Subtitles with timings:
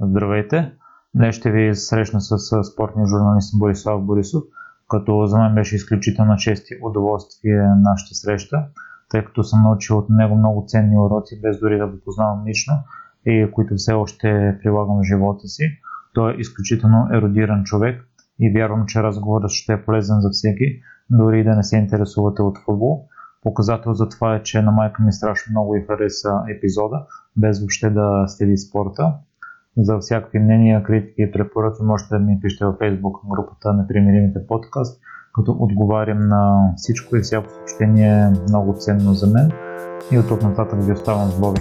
[0.00, 0.72] Здравейте!
[1.14, 2.38] Днес ще ви срещна с
[2.72, 4.42] спортния журналист Борислав Борисов,
[4.88, 8.66] като за мен беше изключително чест и удоволствие нашата среща,
[9.10, 12.74] тъй като съм научил от него много ценни уроци, без дори да го познавам лично
[13.26, 15.62] и които все още прилагам в живота си.
[16.14, 18.04] Той е изключително еродиран човек
[18.40, 20.80] и вярвам, че разговорът ще е полезен за всеки,
[21.10, 23.06] дори да не се интересувате от футбол.
[23.42, 27.90] Показател за това е, че на майка ми страшно много и хареса епизода, без въобще
[27.90, 29.14] да следи спорта.
[29.80, 35.00] За всякакви мнения, критики и препоръки можете да ми пишете във Facebook групата Непримиримите подкаст,
[35.34, 39.52] като отговарям на всичко и всяко съобщение е много ценно за мен.
[40.12, 41.60] И от тук нататък ви оставам с Боби.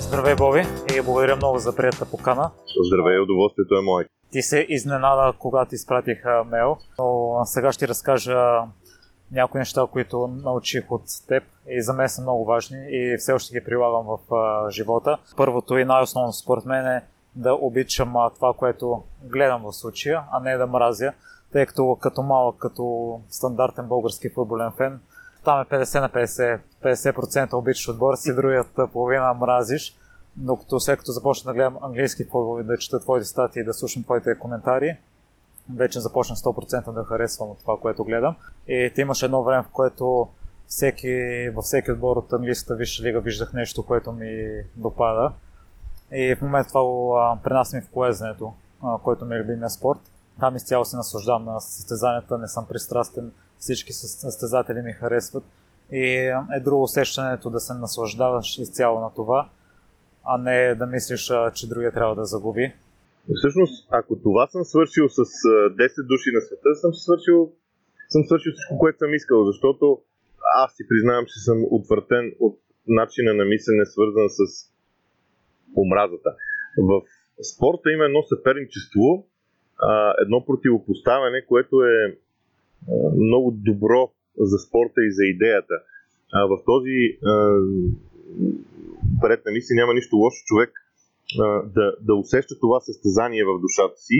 [0.00, 0.62] Здравей, Боби,
[0.96, 2.50] и благодаря много за приятата покана.
[2.86, 4.04] Здравей, удоволствието е мое.
[4.32, 8.62] Ти се изненада, когато изпратих мейл, но сега ще разкажа
[9.32, 13.58] някои неща, които научих от теб и за мен са много важни и все още
[13.58, 15.18] ги прилагам в а, живота.
[15.36, 17.02] Първото и най-основно според мен е
[17.34, 21.12] да обичам а, това, което гледам в случая, а не да мразя,
[21.52, 25.00] тъй като като малък, като стандартен български футболен фен,
[25.46, 29.96] там е 50 на 50, 50% обичаш отбора си, другата половина мразиш.
[30.36, 33.74] Докато след като започна да гледам английски футбол и да чета твоите статии и да
[33.74, 34.96] слушам твоите коментари,
[35.74, 38.36] вече започна 100% да харесвам от това, което гледам.
[38.68, 40.28] И те имаше едно време, в което
[40.66, 45.32] всеки, във всеки отбор от английската висша лига виждах нещо, което ми допада.
[46.12, 48.52] И в момента това го пренасям в поезането,
[49.02, 50.00] който ми е любимия спорт.
[50.40, 55.44] Там изцяло се наслаждавам на състезанията, не съм пристрастен, всички състезатели ми харесват.
[55.90, 56.04] И
[56.52, 59.48] е друго усещането да се наслаждаваш изцяло на това,
[60.24, 62.74] а не да мислиш, че другия трябва да загуби.
[63.34, 67.52] Всъщност, ако това съм свършил с 10 души на света, съм свършил,
[68.08, 70.02] съм свършил всичко, което съм искал, защото
[70.64, 74.40] аз си признавам, че съм отвъртен от начина на мислене, свързан с
[75.76, 76.30] омразата.
[76.78, 77.02] В
[77.54, 79.26] спорта има едно съперничество,
[80.22, 82.18] едно противопоставяне, което е
[83.16, 85.74] много добро за спорта и за идеята.
[86.32, 86.98] В този
[89.22, 90.70] пред на мисли няма нищо лошо човек
[91.76, 94.18] да, да усеща това състезание в душата си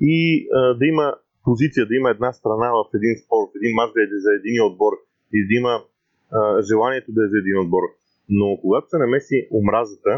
[0.00, 4.00] и да има позиция, да има една страна в един спор, в един мач да
[4.02, 4.92] е за един отбор
[5.36, 5.74] и да има
[6.70, 7.84] желанието да е за един отбор.
[8.28, 10.12] Но когато се намеси омразата,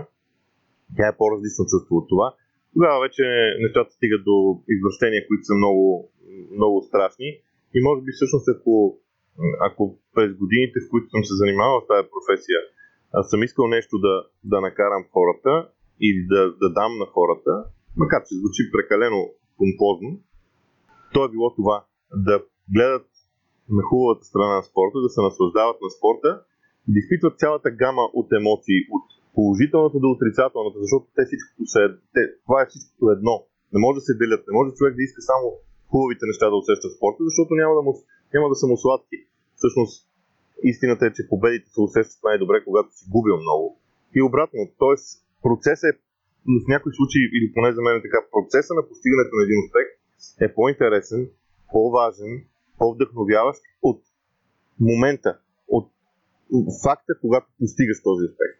[0.97, 2.35] тя е по-различно чувство от това,
[2.75, 3.25] тогава вече
[3.65, 4.37] нещата стигат до
[4.75, 5.85] извращения, които са много,
[6.59, 7.29] много страшни.
[7.77, 8.99] И може би всъщност, ако,
[9.69, 9.83] ако
[10.15, 12.59] през годините, в които съм се занимавал с тази професия,
[13.31, 14.15] съм искал нещо да,
[14.53, 15.53] да накарам хората,
[16.07, 17.53] или да, да дам на хората,
[17.97, 19.21] макар че звучи прекалено
[19.59, 20.11] помпозно,
[21.13, 21.77] то е било това
[22.29, 22.35] да
[22.75, 23.09] гледат
[23.77, 26.31] на хубавата страна на спорта, да се наслаждават на спорта
[26.89, 29.07] и да изпитват цялата гама от емоции, от
[29.37, 31.81] положителната до отрицателната, защото те всичкото са,
[32.15, 33.37] те, това е всичкото едно.
[33.75, 35.47] Не може да се делят, не може човек да иска само
[35.91, 37.93] хубавите неща да усеща спорта, защото няма да, му,
[38.35, 39.17] няма да са му сладки.
[39.59, 39.95] Всъщност,
[40.71, 43.67] истината е, че победите се усещат най-добре, когато си губил много.
[44.17, 44.97] И обратно, т.е
[45.43, 45.99] процесът е
[46.63, 49.87] в някои случаи, или поне за мен е така, процеса на постигането на един успех
[50.41, 51.31] е по-интересен,
[51.73, 52.45] по-важен,
[52.79, 54.03] по-вдъхновяващ от
[54.81, 55.39] момента,
[55.69, 55.91] от
[56.85, 58.51] факта, когато постигаш този успех.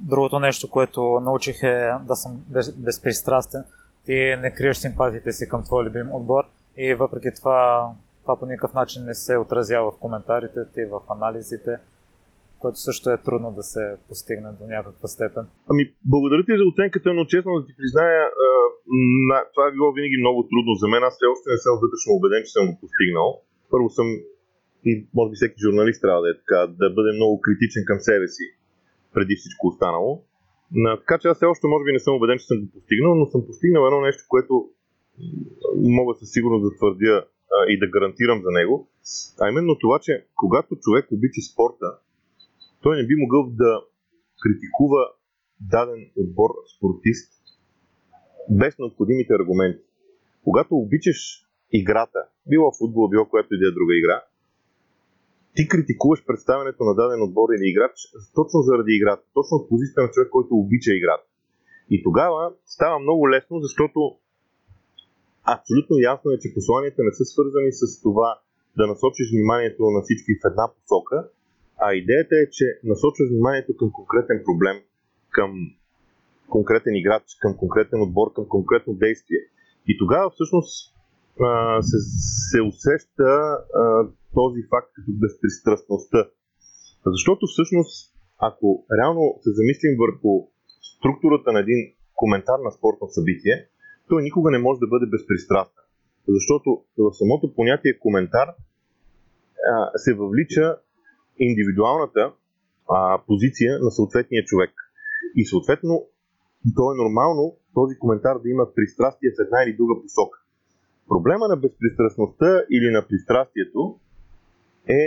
[0.00, 2.44] Другото нещо, което научих е да съм
[2.76, 3.64] безпристрастен.
[4.04, 6.44] Ти не криеш симпатиите си към твой любим отбор
[6.76, 7.92] и въпреки това
[8.28, 11.78] това по никакъв начин не се отразява в коментарите ти, в анализите
[12.60, 15.44] което също е трудно да се постигне до някаква степен.
[15.70, 15.82] Ами,
[16.12, 18.20] благодаря ти за оценката, но честно да ти призная,
[19.54, 21.02] това е било винаги много трудно за мен.
[21.08, 23.28] Аз все още не съм вътрешно убеден, че съм го постигнал.
[23.72, 24.08] Първо съм
[24.90, 28.26] и може би всеки журналист трябва да е така, да бъде много критичен към себе
[28.36, 28.44] си
[29.14, 30.10] преди всичко останало.
[30.82, 33.14] На, така че аз все още може би не съм убеден, че съм го постигнал,
[33.14, 34.54] но съм постигнал едно нещо, което
[35.98, 37.16] мога със сигурност да твърдя
[37.56, 38.88] а, и да гарантирам за него.
[39.40, 41.88] А именно това, че когато човек обича спорта,
[42.82, 43.80] той не би могъл да
[44.42, 45.02] критикува
[45.60, 47.32] даден отбор спортист
[48.50, 49.84] без необходимите аргументи.
[50.44, 51.18] Когато обичаш
[51.72, 52.20] играта,
[52.50, 54.22] било футбол, било която и да е друга игра,
[55.54, 57.96] ти критикуваш представянето на даден отбор или играч
[58.34, 61.26] точно заради играта, точно от позицията на човек, който обича играта.
[61.90, 64.00] И тогава става много лесно, защото
[65.56, 68.40] абсолютно ясно е, че посланията не са свързани с това
[68.76, 71.28] да насочиш вниманието на всички в една посока,
[71.78, 74.76] а идеята е, че насочва вниманието към конкретен проблем,
[75.30, 75.50] към
[76.48, 79.42] конкретен играч, към конкретен отбор, към конкретно действие.
[79.86, 80.94] И тогава всъщност
[81.40, 81.98] а, се,
[82.50, 86.20] се усеща а, този факт като безпристрастността.
[87.06, 90.30] Защото всъщност, ако реално се замислим върху
[90.82, 91.80] структурата на един
[92.14, 93.56] коментар на спортно събитие,
[94.08, 95.84] той никога не може да бъде безпристрастен.
[96.28, 100.76] Защото в самото понятие коментар а, се въвлича
[101.38, 102.32] индивидуалната
[102.90, 104.72] а, позиция на съответния човек.
[105.34, 106.06] И съответно,
[106.76, 110.38] то е нормално този коментар да има пристрастие в една или друга посока.
[111.08, 113.80] Проблема на безпристрастността или на пристрастието
[115.00, 115.02] е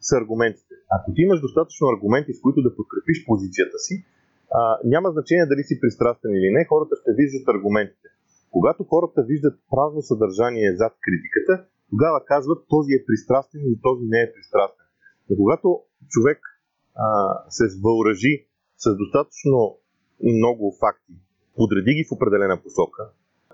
[0.00, 0.74] с аргументите.
[0.96, 3.94] Ако ти имаш достатъчно аргументи, с които да подкрепиш позицията си,
[4.58, 8.08] а, няма значение дали си пристрастен или не, хората ще виждат аргументите.
[8.50, 11.54] Когато хората виждат празно съдържание зад критиката,
[11.90, 14.85] тогава казват този е пристрастен или този не е пристрастен.
[15.30, 15.68] Но когато
[16.08, 16.38] човек
[16.94, 17.06] а,
[17.48, 18.46] се въоръжи
[18.76, 19.78] с достатъчно
[20.22, 21.12] много факти,
[21.56, 23.02] подреди ги в определена посока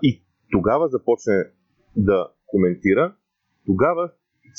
[0.01, 1.37] и тогава започне
[1.95, 3.15] да коментира,
[3.65, 4.11] тогава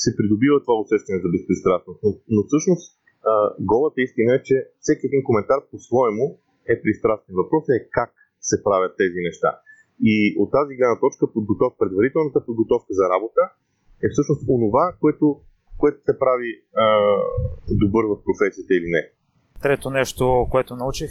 [0.02, 2.00] се придобива това усещане за безпристрастност.
[2.04, 2.84] Но, но всъщност
[3.30, 3.32] а,
[3.70, 6.26] голата истина е, че всеки един коментар по-своему
[6.72, 7.34] е пристрастен.
[7.42, 8.12] Въпросът е как
[8.48, 9.50] се правят тези неща.
[10.10, 13.42] И от тази гледна точка подготов, предварителната подготовка за работа
[14.04, 15.26] е всъщност онова, което,
[15.78, 16.86] което се прави а,
[17.70, 19.10] добър в професията или не.
[19.62, 21.10] Трето нещо, което научих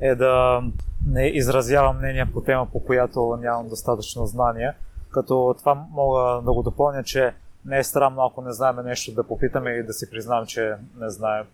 [0.00, 0.62] е да
[1.06, 4.74] не изразявам мнение по тема, по която нямам достатъчно знания.
[5.10, 7.34] Като това мога да го допълня, че
[7.64, 11.10] не е странно, ако не знаем нещо, да попитаме и да си признаем, че не
[11.10, 11.46] знаем.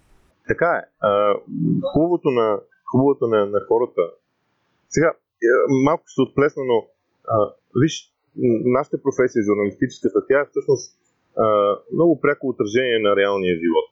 [0.49, 0.82] Така е.
[1.00, 1.35] А,
[1.93, 4.02] хубавото на, хубавото на, на хората.
[4.88, 5.08] Сега,
[5.43, 5.46] е,
[5.85, 6.87] малко ще отплесна, но
[7.29, 8.12] а, виж,
[8.64, 10.99] нашата професия, журналистическата, тя е всъщност
[11.37, 13.87] а, много пряко отражение на реалния живот.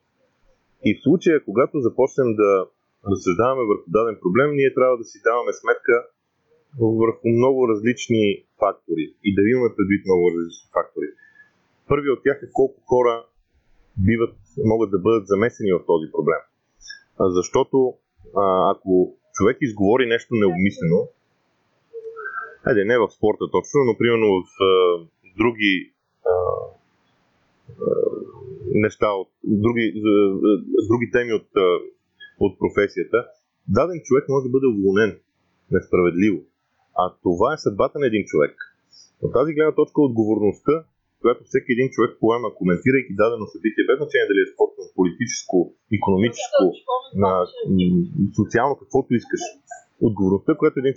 [0.84, 2.66] И в случая, когато започнем да
[3.10, 5.94] разсъждаваме върху даден проблем, ние трябва да си даваме сметка
[7.02, 11.08] върху много различни фактори и да имаме предвид много различни фактори.
[11.88, 13.24] Първият от тях е колко хора
[14.06, 14.34] биват,
[14.64, 16.42] могат да бъдат замесени в този проблем.
[17.20, 17.94] Защото
[18.36, 21.08] а, ако човек изговори нещо необмислено,
[22.64, 24.70] Айде, не в спорта точно, но примерно в а,
[25.38, 25.92] други
[26.26, 26.32] а,
[28.74, 30.12] неща, от, други, а,
[30.90, 31.48] други теми от,
[32.40, 33.18] от професията,
[33.68, 35.10] даден човек може да бъде уволнен
[35.70, 36.38] несправедливо.
[37.02, 38.54] А това е съдбата на един човек.
[39.24, 40.74] От тази гледна точка отговорността,
[41.22, 45.56] която всеки един човек поема, коментирайки дадено събитие, без значение дали е спортно, политическо,
[45.98, 46.64] економическо,
[47.22, 47.30] на,
[48.40, 49.42] социално, каквото искаш,
[50.08, 50.94] отговорността, която един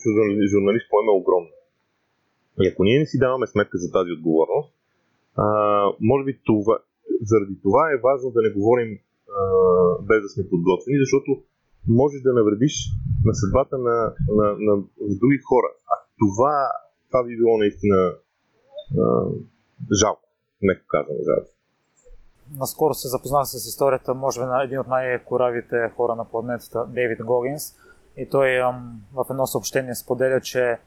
[0.53, 1.53] журналист поема е огромна.
[2.61, 4.69] И ако ние не си даваме сметка за тази отговорност,
[5.35, 5.45] а,
[6.01, 6.79] може би това,
[7.21, 9.41] заради това е важно да не говорим а,
[10.01, 11.29] без да сме подготвени, защото
[11.87, 12.75] можеш да навредиш
[13.25, 15.69] на съдбата на, на, на, на други хора.
[15.91, 16.55] А това,
[17.09, 18.13] това би било наистина
[20.01, 20.21] жалко.
[20.61, 21.49] Нека казвам жалко.
[22.59, 27.19] Наскоро се запознах с историята, може би, на един от най-коравите хора на планетата, Дейвид
[27.23, 27.63] Гогинс.
[28.17, 28.61] И той
[29.13, 30.77] в едно съобщение споделя, че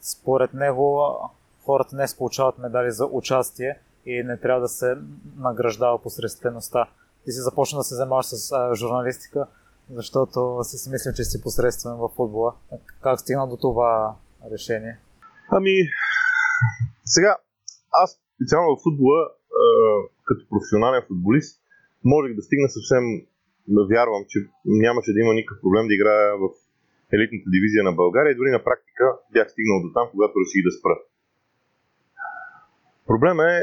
[0.00, 1.16] според него
[1.64, 4.96] хората не получават медали за участие и не трябва да се
[5.36, 6.88] награждава посредствеността.
[7.24, 9.46] Ти си започна да се занимаваш с а, журналистика,
[9.90, 12.54] защото си си мислил, че си посредствен в футбола.
[13.02, 14.14] Как стигна до това
[14.52, 14.98] решение?
[15.50, 15.74] Ами,
[17.04, 17.36] сега,
[18.02, 19.20] аз специално в футбола,
[20.24, 21.60] като професионален футболист,
[22.04, 23.04] можех да стигна съвсем,
[23.94, 26.46] вярвам, че нямаше да има никакъв проблем да играя в
[27.16, 29.04] елитната дивизия на България и дори на практика
[29.34, 30.96] бях стигнал до там, когато реших да спра.
[33.06, 33.60] Проблема е,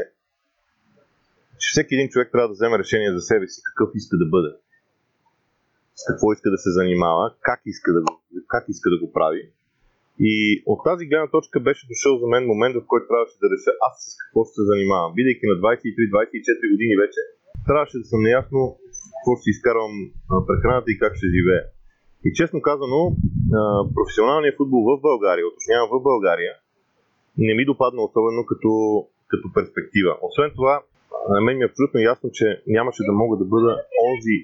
[1.60, 4.50] че всеки един човек трябва да вземе решение за себе си какъв иска да бъде.
[5.94, 8.12] С какво иска да се занимава, как иска да го,
[8.52, 9.42] как иска да го прави.
[10.30, 10.32] И
[10.72, 13.94] от тази гледна точка беше дошъл за мен момент, в който трябваше да реша аз
[14.06, 15.14] с какво ще се занимавам.
[15.16, 17.20] Бидейки на 23-24 години вече,
[17.68, 18.60] трябваше да съм неясно
[19.14, 19.94] какво ще изкарвам
[20.48, 21.64] прехраната и как ще живея.
[22.26, 23.00] И честно казано,
[23.96, 26.54] професионалният футбол в България, уточнявам в България,
[27.38, 28.70] не ми допадна особено като,
[29.32, 30.12] като перспектива.
[30.28, 30.74] Освен това,
[31.34, 32.46] на мен ми е абсолютно ясно, че
[32.76, 33.70] нямаше да мога да бъда
[34.06, 34.36] онзи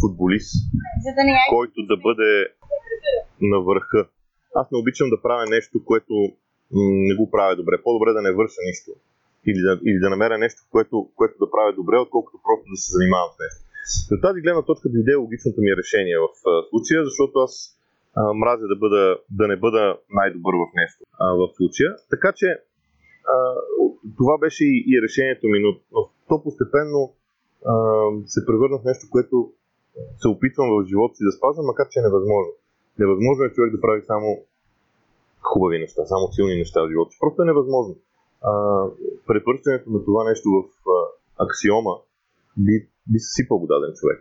[0.00, 0.52] футболист,
[1.54, 2.30] който да бъде
[3.52, 4.00] на върха.
[4.60, 6.14] Аз не обичам да правя нещо, което
[7.08, 7.82] не го правя добре.
[7.84, 8.90] По-добре да не върша нищо.
[9.48, 12.88] Или да, или да намеря нещо, което, което да правя добре, отколкото просто да се
[12.96, 13.60] занимавам с нещо.
[14.14, 16.28] От тази гледна точка дойде логичното ми решение в
[16.70, 17.52] случая, защото аз
[18.16, 19.02] а, мразя да, бъда,
[19.38, 19.82] да не бъда
[20.18, 21.90] най-добър в нещо а, в случая.
[22.10, 22.48] Така че
[24.16, 25.70] това беше и, решението ми, но,
[26.28, 27.12] то постепенно
[27.66, 27.74] а,
[28.26, 29.52] се превърна в нещо, което
[30.20, 32.52] се опитвам в живота си да спазвам, макар че е невъзможно.
[32.98, 34.28] Невъзможно е човек да прави само
[35.48, 37.18] хубави неща, само силни неща в живота си.
[37.20, 37.94] Просто е невъзможно.
[39.26, 40.60] Препръщането на това нещо в
[40.94, 40.98] а,
[41.44, 41.94] аксиома
[42.64, 42.74] би,
[43.12, 44.18] би съсипал даден човек.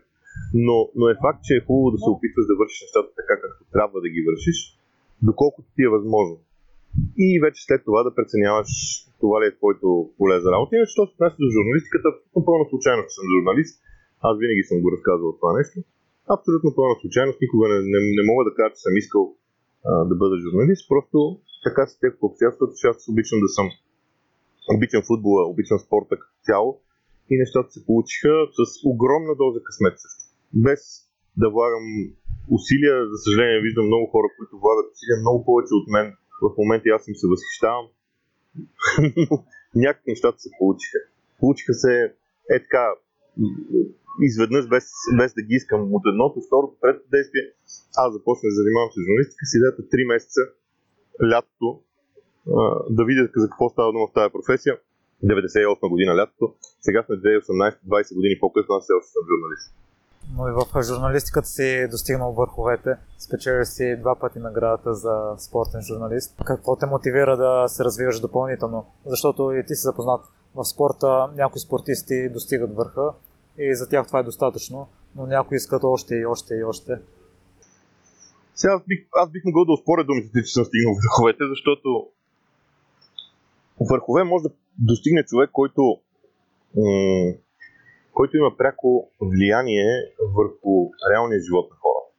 [0.53, 3.63] Но, но е факт, че е хубаво да се опитваш да вършиш нещата така, както
[3.75, 4.57] трябва да ги вършиш,
[5.29, 6.37] доколкото ти е възможно.
[7.25, 8.69] И вече след това да преценяваш
[9.23, 10.71] това ли е твоето поле за работа.
[10.75, 13.73] Иначе, що се отнася за журналистиката, абсолютно пълна случайност, съм журналист.
[14.27, 15.77] Аз винаги съм го разказвал това нещо.
[16.35, 17.37] Абсолютно пълна случайност.
[17.45, 19.23] Никога не, не, не мога да кажа, че съм искал
[19.89, 20.83] а, да бъда журналист.
[20.91, 21.17] Просто
[21.67, 23.67] така се тех обстоятелствата, че аз обичам да съм.
[24.75, 26.69] Обичам футбола, обичам спорта като цяло.
[27.31, 30.23] И нещата се получиха с огромна доза късмет също.
[30.65, 30.81] Без
[31.41, 31.85] да влагам
[32.57, 36.07] усилия, за съжаление виждам много хора, които влагат усилия много повече от мен.
[36.45, 37.85] В момента аз им се възхищавам
[39.85, 40.99] някакви нещата се получиха.
[41.39, 41.91] Получиха се
[42.55, 42.85] е така,
[44.29, 44.85] изведнъж, без,
[45.19, 47.45] без да ги искам от едното, второто, третото действие.
[48.03, 50.41] Аз започнах да занимавам с журналистика с идеята 3 месеца,
[51.31, 51.69] лятото,
[52.97, 54.75] да видя за какво става дума в тази професия.
[55.23, 56.45] 98 година лятото,
[56.81, 59.82] сега сме 2018, 20 години по-късно, аз все още съм журналист
[60.37, 62.89] но и в журналистиката си достигнал върховете.
[63.17, 66.35] Спечели си два пъти наградата за спортен журналист.
[66.45, 68.85] Какво те мотивира да се развиваш допълнително?
[69.05, 70.21] Защото и ти си запознат
[70.55, 73.09] в спорта, някои спортисти достигат върха
[73.57, 76.99] и за тях това е достатъчно, но някои искат още и още и още.
[78.55, 82.07] Сега аз бих, аз бих могъл да успоря думите, че съм стигнал върховете, защото
[83.79, 85.81] върхове може да достигне човек, който
[86.75, 87.33] м-
[88.13, 89.89] който има пряко влияние
[90.37, 92.11] върху реалния живот на хората.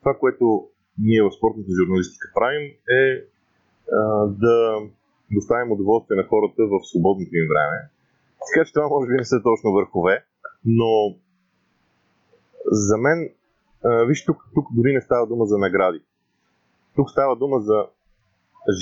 [0.00, 0.68] Това, което
[0.98, 2.64] ние в спортната журналистика правим
[3.02, 3.04] е
[3.92, 4.56] а, да
[5.30, 7.78] доставим удоволствие на хората в свободното им време.
[8.48, 10.24] Така че това може би не са точно върхове,
[10.64, 11.16] но
[12.66, 13.18] за мен,
[13.84, 16.02] а, виж, тук, тук дори не става дума за награди.
[16.96, 17.86] Тук става дума за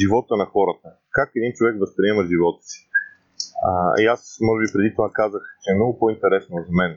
[0.00, 0.88] живота на хората.
[1.10, 2.89] Как един човек възприема живота си.
[3.68, 6.92] А, и аз, може би, преди това казах, че е много по-интересно за мен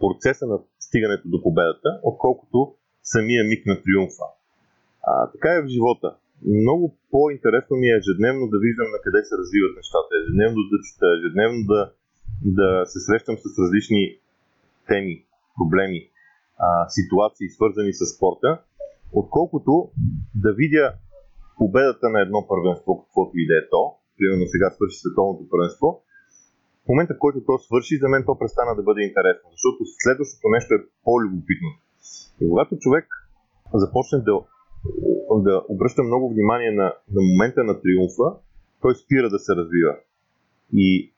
[0.00, 4.26] процеса на стигането до победата, отколкото самия миг на триумфа.
[5.02, 6.08] А, така е в живота.
[6.62, 11.06] Много по-интересно ми е ежедневно да виждам на къде се развиват нещата, ежедневно да чета,
[11.18, 11.80] ежедневно да,
[12.58, 14.02] да се срещам с различни
[14.90, 15.14] теми,
[15.58, 16.00] проблеми,
[16.58, 16.68] а,
[16.98, 18.50] ситуации, свързани с спорта,
[19.12, 19.90] отколкото
[20.44, 20.86] да видя
[21.58, 23.84] победата на едно първенство, каквото и да е то,
[24.20, 25.88] примерно сега свърши световното първенство,
[26.84, 30.46] в момента, в който то свърши, за мен то престана да бъде интересно, защото следващото
[30.56, 31.70] нещо е по-любопитно.
[32.40, 33.06] И когато човек
[33.74, 34.34] започне да,
[35.46, 38.28] да обръща много внимание на, на момента на триумфа,
[38.82, 39.94] той спира да се развива.
[40.84, 41.12] И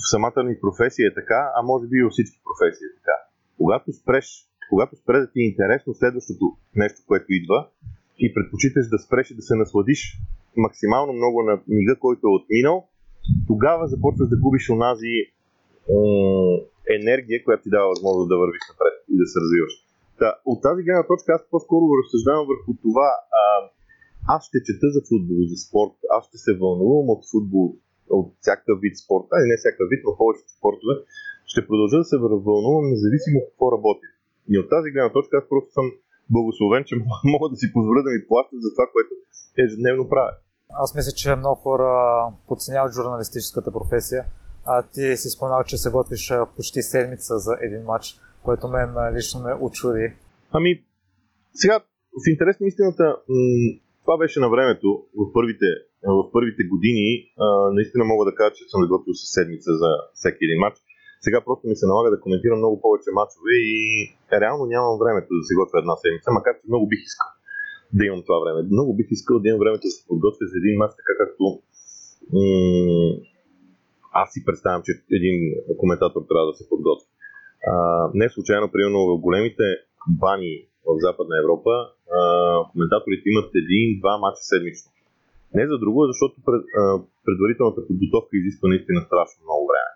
[0.00, 3.16] в самата ми професия е така, а може би и във всички професии е така.
[3.58, 4.26] Когато спреш,
[4.70, 6.44] когато спре да ти е интересно следващото
[6.76, 7.68] нещо, което идва,
[8.18, 10.00] и предпочиташ да спреш и да се насладиш
[10.56, 12.78] максимално много на мига, който е отминал,
[13.46, 15.28] тогава започваш да губиш онази е,
[16.96, 19.74] енергия, която ти дава възможност да вървиш напред и да се развиваш.
[20.18, 23.08] Та, от тази гледна точка аз по-скоро разсъждавам върху това.
[23.40, 23.42] А,
[24.34, 27.66] аз ще чета за футбол, за спорт, аз ще се вълнувам от футбол,
[28.18, 30.94] от всякакъв вид спорт, а не всякакъв вид, но повечето спортове,
[31.52, 32.16] ще продължа да се
[32.48, 34.08] вълнувам независимо какво работя.
[34.52, 35.86] И от тази гледна точка аз просто съм
[36.30, 36.94] благословен, че
[37.34, 39.12] мога да си позволя да ми плащат за това, което
[39.64, 40.32] ежедневно правя.
[40.82, 41.90] Аз мисля, че много хора
[42.48, 44.24] подценяват журналистическата професия.
[44.66, 48.06] А ти си споменал, че се готвиш почти седмица за един матч,
[48.42, 50.12] което мен лично ме очуди.
[50.50, 50.70] Ами,
[51.54, 51.80] сега,
[52.22, 53.16] в интерес на истината,
[54.04, 54.88] това беше на времето,
[55.20, 55.66] в първите,
[56.02, 57.08] в първите години.
[57.72, 60.76] наистина мога да кажа, че съм готвил с седмица за всеки един матч.
[61.26, 63.78] Сега просто ми се налага да коментирам много повече матчове и
[64.42, 67.30] реално нямам времето да се готвя една седмица, макар че много бих искал
[67.98, 68.60] да имам това време.
[68.76, 71.44] Много бих искал да имам времето да се подготвя за един мач, така както
[72.34, 73.14] м-
[74.22, 75.36] аз си представям, че един
[75.80, 77.08] коментатор трябва да се подготви.
[77.70, 77.74] А,
[78.20, 79.64] не случайно, примерно в големите
[80.04, 80.56] компании
[80.86, 81.72] в Западна Европа,
[82.16, 82.20] а,
[82.72, 84.88] коментаторите имат един-два мача седмично.
[85.54, 86.82] Не за друго, защото пред, а,
[87.26, 89.90] предварителната подготовка изисква наистина страшно много време.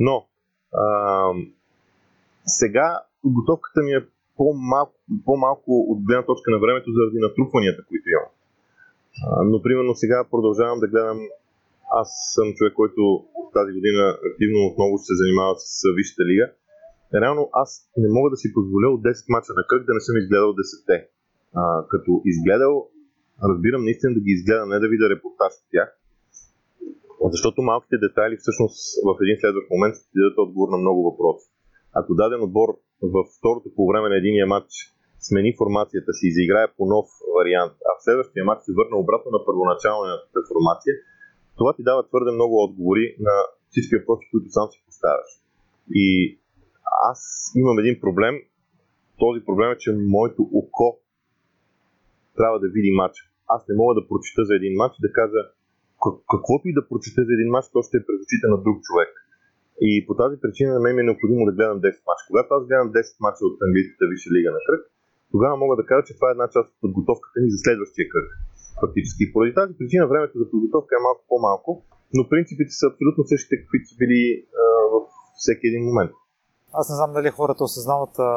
[0.00, 0.26] Но
[0.72, 0.84] а,
[2.46, 8.30] сега подготовката ми е по-малко, по-малко от гледна точка на времето заради натрупванията, които имам.
[9.50, 11.18] Но примерно сега продължавам да гледам.
[12.00, 13.02] Аз съм човек, който
[13.56, 16.46] тази година активно отново ще се занимава с Висшата лига.
[17.22, 17.70] Реално аз
[18.02, 20.98] не мога да си позволя от 10 мача на кръг да не съм изгледал 10-те.
[21.60, 21.62] А,
[21.92, 22.74] като изгледал,
[23.50, 25.97] разбирам наистина да ги изгледа, не да видя репортаж от тях.
[27.24, 31.46] Защото малките детайли всъщност в един следващ момент ще дадат отговор на много въпроси.
[32.00, 32.68] Ако даден отбор
[33.14, 34.70] във второто по време на единия матч
[35.28, 37.06] смени формацията си и заиграе по нов
[37.38, 40.94] вариант, а в следващия матч се върна обратно на първоначалната формация,
[41.58, 43.34] това ти дава твърде много отговори на
[43.70, 45.30] всички въпроси, които сам си поставяш.
[46.02, 46.06] И
[47.10, 47.20] аз
[47.56, 48.34] имам един проблем.
[49.18, 50.98] Този проблем е, че моето око
[52.36, 53.22] трябва да види матча.
[53.54, 55.40] Аз не мога да прочита за един матч и да кажа
[56.32, 59.10] каквото и да прочета за един матч, то ще е през очите на друг човек.
[59.88, 62.24] И по тази причина на мен ми е необходимо да гледам 10 мача.
[62.30, 64.82] Когато аз гледам 10 мача от английската висша лига на кръг,
[65.32, 68.28] тогава мога да кажа, че това е една част от подготовката ни за следващия кръг.
[68.82, 69.32] Фактически.
[69.32, 71.70] Поради тази причина времето за подготовка е малко по-малко,
[72.16, 74.20] но принципите са абсолютно същите, каквито са били
[74.62, 75.04] а, във
[75.40, 76.12] всеки един момент.
[76.80, 78.30] Аз не знам дали хората осъзнават а,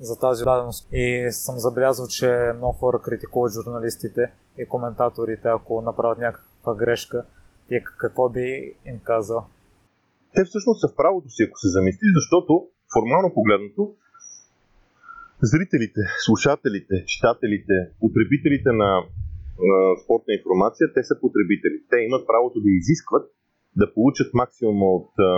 [0.00, 4.22] за тази даденост и съм забелязал, че много хора критикуват журналистите
[4.58, 6.18] и коментаторите, ако направят
[6.66, 7.24] някаква грешка.
[7.68, 9.46] Ти какво би им казал?
[10.36, 12.52] те всъщност са в правото си, ако се замисли, защото
[12.94, 13.82] формално погледнато
[15.52, 18.90] зрителите, слушателите, читателите, потребителите на,
[19.70, 21.78] на спортна информация, те са потребители.
[21.90, 23.24] Те имат правото да изискват
[23.76, 25.30] да получат максимум от а,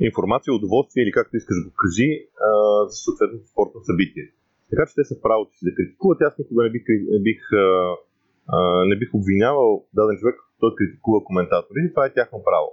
[0.00, 2.08] информация, удоволствие или както искаш го кажи
[2.88, 4.26] за съответното спортно събитие.
[4.70, 6.22] Така че те са в правото си да критикуват.
[6.22, 7.64] Аз никога не бих, не бих, а,
[8.86, 11.90] не бих обвинявал даден човек, който критикува коментатори.
[11.94, 12.68] Това е тяхно право.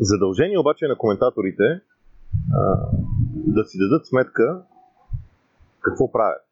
[0.00, 1.80] Задължение обаче на коментаторите
[2.54, 2.88] а,
[3.34, 4.62] да си дадат сметка
[5.80, 6.42] какво правят.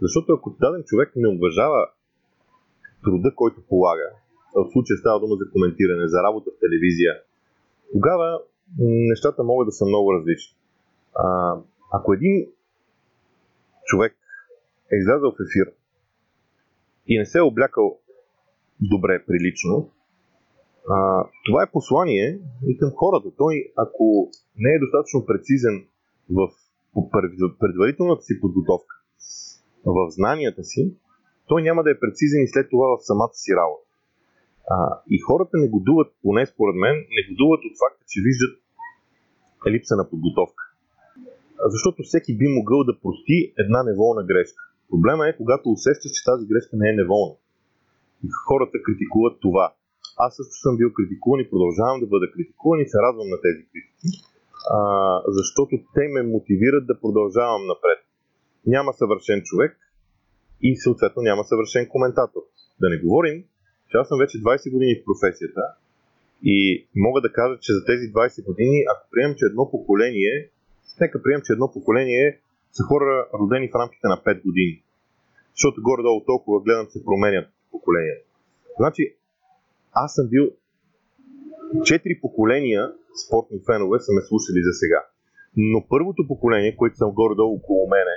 [0.00, 1.86] Защото ако даден човек не уважава
[3.04, 4.10] труда, който полага,
[4.54, 7.14] в случая става дума за коментиране, за работа в телевизия,
[7.92, 8.40] тогава
[8.78, 10.56] нещата могат да са много различни.
[11.14, 11.56] А,
[11.92, 12.46] ако един
[13.84, 14.16] човек
[14.92, 15.83] е излязъл в ефир
[17.06, 17.98] и не се е облякал
[18.80, 19.90] добре, прилично,
[20.90, 23.28] а, това е послание и към хората.
[23.38, 25.86] Той, ако не е достатъчно прецизен
[26.30, 26.48] в
[27.60, 28.94] предварителната си подготовка,
[29.84, 30.94] в знанията си,
[31.48, 33.88] той няма да е прецизен и след това в самата си работа.
[34.70, 38.54] А, и хората не годуват, поне според мен, не годуват от факта, че виждат
[39.72, 40.64] липса на подготовка.
[41.66, 44.62] Защото всеки би могъл да прости една неволна грешка.
[44.90, 47.34] Проблема е, когато усещаш, че тази грешка не е неволна.
[48.24, 49.66] И хората критикуват това.
[50.24, 53.62] Аз също съм бил критикуван и продължавам да бъда критикуван и се радвам на тези
[53.70, 54.24] критики,
[54.76, 54.78] а,
[55.28, 58.00] защото те ме мотивират да продължавам напред.
[58.66, 59.72] Няма съвършен човек
[60.62, 62.42] и съответно няма съвършен коментатор.
[62.80, 63.44] Да не говорим,
[63.90, 65.62] че аз съм вече 20 години в професията
[66.44, 70.50] и мога да кажа, че за тези 20 години, ако приемем, че едно поколение,
[71.00, 72.40] нека приемем, че едно поколение
[72.76, 74.74] са хора родени в рамките на 5 години.
[75.54, 78.26] Защото горе-долу толкова гледам се променят поколенията.
[78.80, 79.02] Значи,
[79.92, 80.44] аз съм бил
[81.88, 82.82] четири поколения
[83.22, 85.00] спортни фенове са ме слушали за сега.
[85.56, 88.16] Но първото поколение, което съм горе-долу около мене,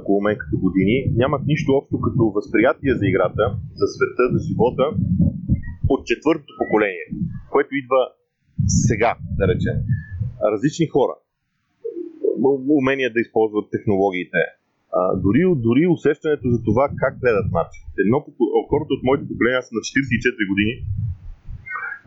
[0.00, 3.44] около мен като години, нямат нищо общо като възприятие за играта,
[3.80, 4.86] за света, за живота
[5.88, 7.06] от четвъртото поколение,
[7.52, 8.00] което идва
[8.66, 9.76] сега, да речем.
[10.52, 11.14] Различни хора.
[12.80, 14.40] Умения да използват технологиите.
[14.98, 17.72] А, дори, дори усещането за това как гледат матч
[18.04, 18.18] едно,
[18.70, 20.74] хората от моето поколение, аз съм на 44 години,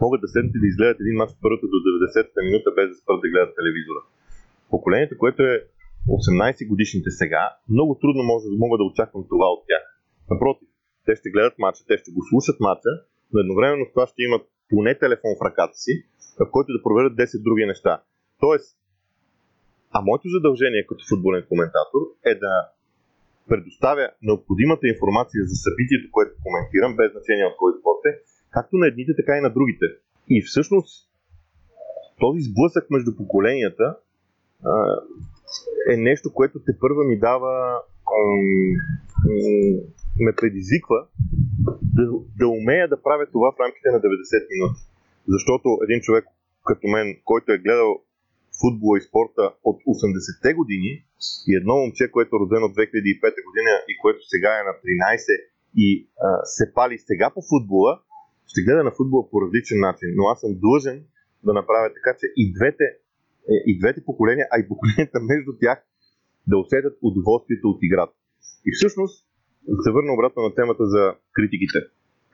[0.04, 2.96] могат да седнат и да изгледат един мач от първата до 90-та минута без да
[3.02, 4.02] спрат да гледат телевизора.
[4.74, 5.56] Поколението, което е
[6.10, 7.44] 18 годишните сега,
[7.74, 9.84] много трудно може, мога да очаквам това от тях.
[10.32, 10.68] Напротив,
[11.06, 12.92] те ще гледат мача, те ще го слушат мача,
[13.32, 15.94] но едновременно с това ще имат поне телефон в ръката си,
[16.40, 17.94] в който да проверят 10 други неща.
[18.40, 18.70] Тоест,
[19.96, 22.54] а моето задължение като футболен коментатор е да
[23.50, 28.12] предоставя необходимата информация за събитието, което коментирам, без значение от кой спорт е,
[28.56, 29.86] както на едните, така и на другите.
[30.30, 30.92] И всъщност
[32.20, 33.98] този сблъсък между поколенията
[35.92, 37.54] е нещо, което те първа ми дава,
[40.20, 41.00] ме предизвиква
[41.98, 42.04] да,
[42.40, 44.04] да умея да правя това в рамките на 90
[44.54, 44.82] минути.
[45.28, 46.26] Защото един човек
[46.66, 48.02] като мен, който е гледал
[48.62, 50.92] футбола и спорта от 80-те години
[51.50, 54.86] и едно момче, което е родено от 2005 година и което сега е на 13
[55.86, 55.88] и
[56.26, 57.92] а, се пали сега по футбола,
[58.52, 60.10] ще гледа на футбола по различен начин.
[60.18, 60.98] Но аз съм длъжен
[61.46, 62.86] да направя така, че и двете,
[63.54, 65.78] е, и двете поколения, а и поколенията между тях
[66.52, 68.16] да усетят удоволствието от играта.
[68.68, 69.16] И всъщност,
[69.78, 71.04] да се върна обратно на темата за
[71.36, 71.80] критиките.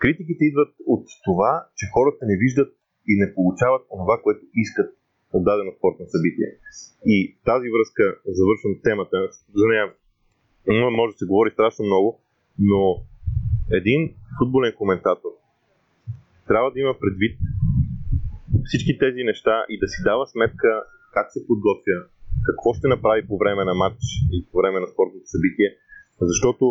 [0.02, 2.72] Критиките идват от това, че хората не виждат
[3.12, 4.90] и не получават това, което искат
[5.34, 6.50] от дадено спортно събитие.
[7.06, 9.18] И тази връзка завършвам темата.
[9.56, 9.86] За нея
[10.98, 12.20] може да се говори страшно много,
[12.60, 12.82] но
[13.72, 14.02] един
[14.38, 15.32] футболен коментатор
[16.48, 17.36] трябва да има предвид
[18.68, 20.70] всички тези неща и да си дава сметка
[21.14, 21.98] как се подготвя,
[22.48, 24.02] какво ще направи по време на матч
[24.36, 25.70] и по време на спортното събитие,
[26.22, 26.66] защото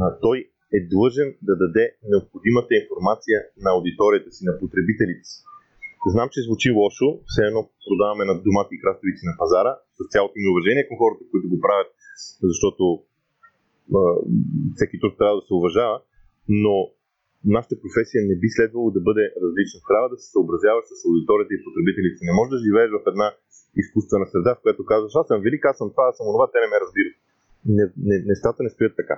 [0.00, 0.38] а, той
[0.76, 5.38] е длъжен да даде необходимата информация на аудиторията си, на потребителите си.
[6.14, 10.36] Знам, че звучи лошо, все едно продаваме на домати и краставици на пазара, с цялото
[10.36, 11.90] ми уважение към хората, които го правят,
[12.50, 12.84] защото
[13.98, 14.00] а,
[14.76, 15.96] всеки тук трябва да се уважава,
[16.64, 16.74] но
[17.56, 19.78] нашата професия не би следвало да бъде различна.
[19.90, 22.28] Трябва да се съобразяваш с аудиторията и потребителите.
[22.28, 23.28] Не можеш да живееш в една
[23.82, 26.58] изкуствена среда, в която казваш, аз съм велик, аз съм това, аз съм това, те
[26.62, 27.16] не ме разбират.
[27.76, 29.16] Не, не, нещата не стоят така.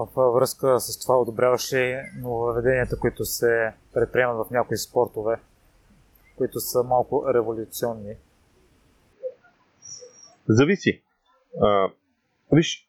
[0.00, 5.34] В връзка с това одобряваш ли нововведенията, които се предприемат в някои спортове,
[6.36, 8.14] които са малко революционни?
[10.48, 11.02] Зависи.
[11.62, 11.90] А,
[12.52, 12.88] виж,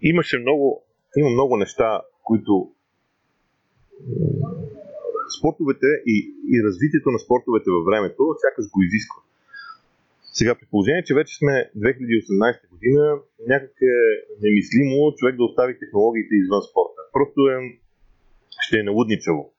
[0.00, 0.84] имаше много,
[1.16, 2.72] има много неща, които
[5.38, 6.16] спортовете и,
[6.52, 9.20] и развитието на спортовете във времето сякаш го изисква.
[10.32, 13.96] Сега при положение, че вече сме 2018 година, някак е
[14.42, 17.00] немислимо човек да остави технологиите извън спорта.
[17.12, 17.54] Просто е,
[18.64, 19.52] ще е налудничаво.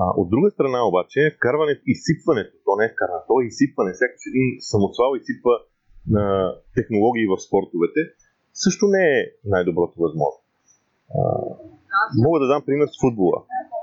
[0.00, 4.22] А, от друга страна обаче, вкарването, изсипването, то не е вкарване, то е изсипване, сякаш
[4.30, 5.54] един самосвал изсипва
[6.16, 6.24] на
[6.76, 8.00] технологии в спортовете,
[8.64, 9.20] също не е
[9.54, 10.40] най-доброто възможно.
[11.16, 11.20] А,
[12.24, 13.38] мога да дам пример с футбола.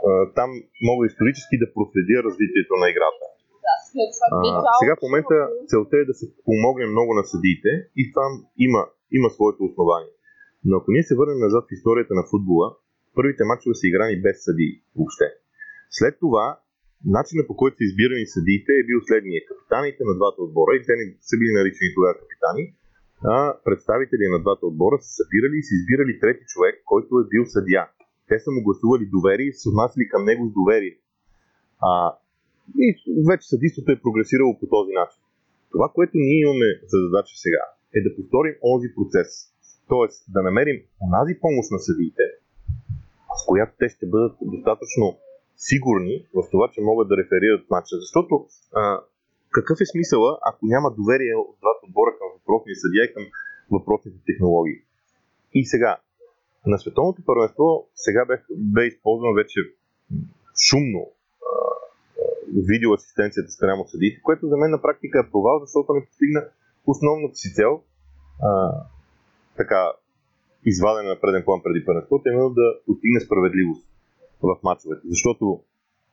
[0.08, 0.50] А, там
[0.90, 3.26] мога исторически да проследя развитието на играта.
[4.36, 5.36] А, сега в момента
[5.72, 8.26] целта е да се помогне много на съдиите и това
[8.66, 8.82] има,
[9.18, 10.14] има своето основание.
[10.68, 12.68] Но ако ние се върнем назад в историята на футбола,
[13.18, 15.28] първите мачове са играни без съдии въобще.
[15.98, 16.46] След това,
[17.18, 19.42] начинът по който са избирани съдиите е бил следния.
[19.50, 22.64] Капитаните на двата отбора, и те не са били наричани тогава капитани,
[23.36, 27.44] а представители на двата отбора са събирали и са избирали трети човек, който е бил
[27.56, 27.84] съдия.
[28.30, 30.96] Те са му гласували доверие и са отнасяли към него с доверие.
[31.90, 31.92] А,
[32.86, 32.88] и
[33.30, 35.22] вече съдиството е прогресирало по този начин.
[35.74, 37.64] Това, което ние имаме за задача сега,
[37.98, 39.30] е да повторим онзи процес.
[39.92, 42.26] Тоест да намерим онази помощ на съдиите,
[43.40, 45.06] с която те ще бъдат достатъчно
[45.68, 47.96] сигурни в това, че могат да реферират матча.
[48.04, 49.02] Защото а,
[49.52, 53.26] какъв е смисъла, ако няма доверие от двата отбора към въпросния съдия и към
[53.72, 54.80] въпросните технологии?
[55.54, 55.98] И сега,
[56.66, 59.60] на световното първенство сега бе, бе използван вече
[60.70, 61.12] шумно
[62.70, 66.42] видеоасистенцията спрямо съдиите, което за мен на практика е провал, защото не постигна
[66.88, 67.82] основната си цел,
[68.44, 68.72] а,
[69.58, 69.92] така
[70.66, 73.90] извадена на преден план преди първенството, именно да постигне справедливост
[74.42, 75.02] в мачовете.
[75.06, 75.62] Защото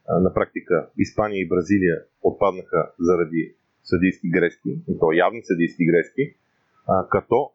[0.09, 6.35] на практика Испания и Бразилия отпаднаха заради съдийски грешки, и то явни съдийски грешки,
[7.11, 7.51] като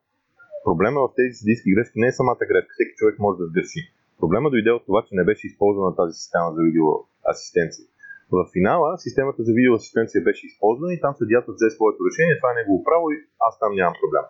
[0.65, 3.81] проблема в тези съдийски грешки не е самата грешка, всеки човек може да сгреши.
[4.19, 7.85] Проблема дойде от това, че не беше използвана тази система за видеоасистенция.
[8.31, 12.59] В финала системата за видеоасистенция беше използвана и там съдията взе своето решение, това е
[12.59, 13.15] негово право и
[13.47, 14.25] аз там нямам проблем.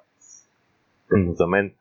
[1.26, 1.74] Но за мен,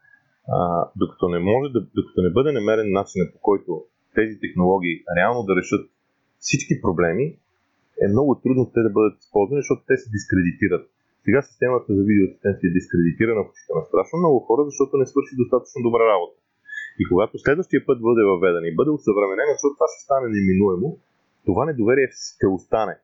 [0.48, 3.84] а, докато не може докато не бъде намерен начинът по който
[4.18, 5.82] тези технологии реално да решат
[6.44, 7.26] всички проблеми,
[8.04, 10.84] е много трудно те да бъдат използвани, защото те се дискредитират.
[11.24, 15.40] Сега системата за видеоасистенция е дискредитирана в очите на страшно много хора, защото не свърши
[15.42, 16.36] достатъчно добра работа.
[17.00, 20.88] И когато следващия път бъде въведен и бъде усъвременен, защото това ще стане неминуемо,
[21.48, 22.94] това недоверие ще остане.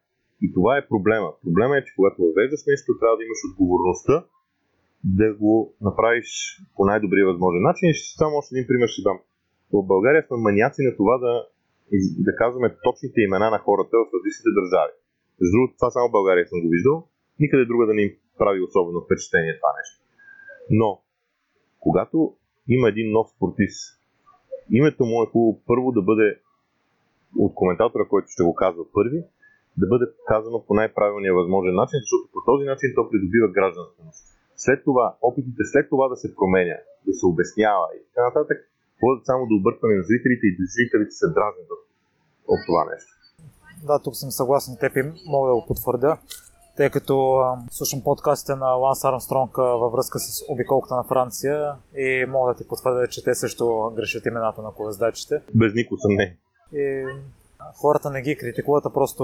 [0.45, 1.29] И това е проблема.
[1.45, 4.17] Проблема е, че когато въвеждаш нещо, трябва да имаш отговорността
[5.21, 5.55] да го
[5.89, 6.29] направиш
[6.77, 7.87] по най-добрия възможен начин.
[7.91, 9.19] И ще само още един пример ще дам.
[9.73, 11.33] В България сме маняци на това да,
[12.27, 14.95] да казваме точните имена на хората в различните държави.
[15.41, 16.97] Между другото, това само в България съм го виждал.
[17.43, 19.97] Никъде друга да не им прави особено впечатление това нещо.
[20.71, 20.89] Но,
[21.81, 22.19] когато
[22.69, 23.81] има един нов спортист,
[24.71, 26.29] името му е хубаво първо да бъде
[27.39, 29.21] от коментатора, който ще го казва първи,
[29.81, 34.23] да бъде казано по най-правилния възможен начин, защото по този начин то придобива гражданственост.
[34.57, 38.59] След това, опитите след това да се променя, да се обяснява и така нататък,
[39.03, 41.71] водят само до объркване на зрителите и зрителите се дразнят
[42.53, 43.13] от това нещо.
[43.87, 46.19] Да, тук съм съгласен с теб и мога да го потвърдя,
[46.77, 52.53] тъй като слушам подкастите на Ланс Армстронг във връзка с обиколката на Франция и мога
[52.53, 55.43] да ти потвърдя, че те също грешат имената на колездачите.
[55.55, 56.37] Без нико съмнение.
[56.73, 57.05] И
[57.81, 59.23] хората не ги критикуват, а просто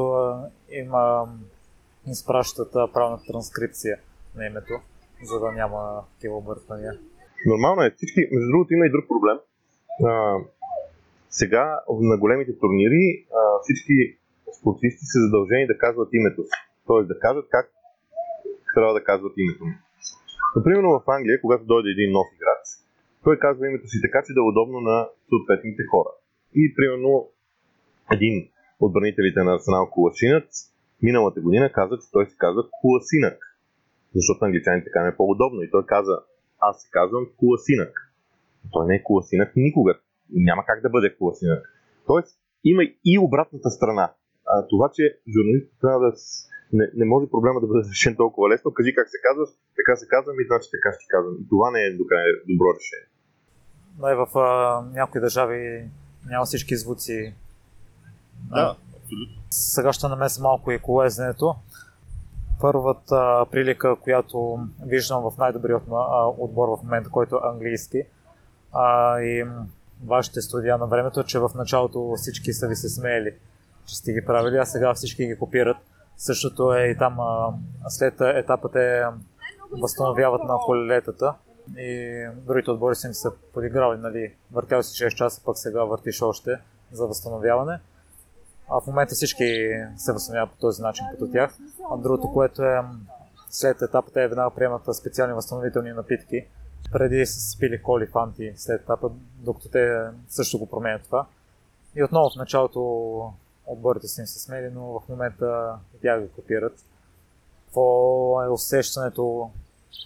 [0.71, 0.93] им
[2.07, 3.99] изпращат правилна транскрипция
[4.37, 4.75] на името,
[5.25, 6.93] за да няма такива обърквания.
[7.47, 7.91] Нормално е.
[7.97, 9.39] Всички, между другото, има и друг проблем.
[10.05, 10.37] А,
[11.31, 13.95] сега на големите турнири а, всички
[14.59, 16.59] спортисти са задължени да казват името си.
[16.87, 17.67] Тоест да кажат как
[18.75, 19.75] трябва да казват името му.
[20.57, 22.65] Например, в Англия, когато дойде един нов играч,
[23.25, 26.11] той казва името си така, че да е удобно на съответните хора.
[26.55, 27.29] И примерно
[28.17, 28.49] един
[28.81, 33.39] от бранителите на Арсенал Куласинец миналата година каза, че той се казва Куласинък.
[34.15, 35.63] Защото англичаните така е по-удобно.
[35.63, 36.17] И той каза,
[36.59, 38.12] аз се казвам Куласинък.
[38.71, 39.99] Той не е класинък никога.
[40.31, 41.63] Няма как да бъде класинък.
[42.07, 44.13] Тоест, има и обратната страна.
[44.47, 45.03] А, това, че
[45.35, 46.13] журналистът трябва да
[46.73, 48.75] не, не може проблема да бъде решен толкова лесно.
[48.75, 51.35] Кажи как се казваш, така се казвам и значи така ще казвам.
[51.43, 51.97] И това не е
[52.51, 53.09] добро решение.
[54.01, 55.89] Да, и в а, някои държави
[56.27, 57.35] няма всички звуци.
[58.51, 59.37] Да, абсолютно.
[59.51, 61.55] Сега ще намеся малко и колезнето.
[62.61, 65.81] Първата прилика, която виждам в най-добрия
[66.39, 68.03] отбор в момента, който е английски,
[68.73, 69.45] а, и
[70.07, 73.35] вашите студия на времето, че в началото всички са ви се смеели,
[73.87, 75.77] че сте ги правили, а сега всички ги копират.
[76.17, 77.53] Същото е и там, а,
[77.89, 79.05] след етапът е
[79.81, 81.35] възстановяват на колелетата
[81.79, 86.23] и другите отбори са им се подиграли, нали, въртял си 6 часа, пък сега въртиш
[86.23, 86.59] още
[86.93, 87.81] за възстановяване.
[88.71, 91.55] А в момента всички се възстановяват по този начин като тях.
[91.91, 92.81] А другото, което е
[93.51, 96.47] след етапа, те веднага приемат специални възстановителни напитки.
[96.93, 101.27] Преди са спили коли фанти след етапа, докато те също го променят това.
[101.97, 102.81] И отново в началото
[103.67, 106.85] отборите са им се смели, но в момента тя ги копират.
[107.65, 107.83] Какво
[108.43, 109.51] е усещането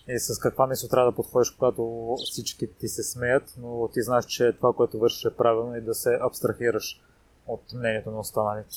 [0.08, 4.24] и с каква мисъл трябва да подходиш, когато всички ти се смеят, но ти знаеш,
[4.24, 7.00] че това, което вършиш е правилно и да се абстрахираш
[7.46, 8.74] от мнението на останалите.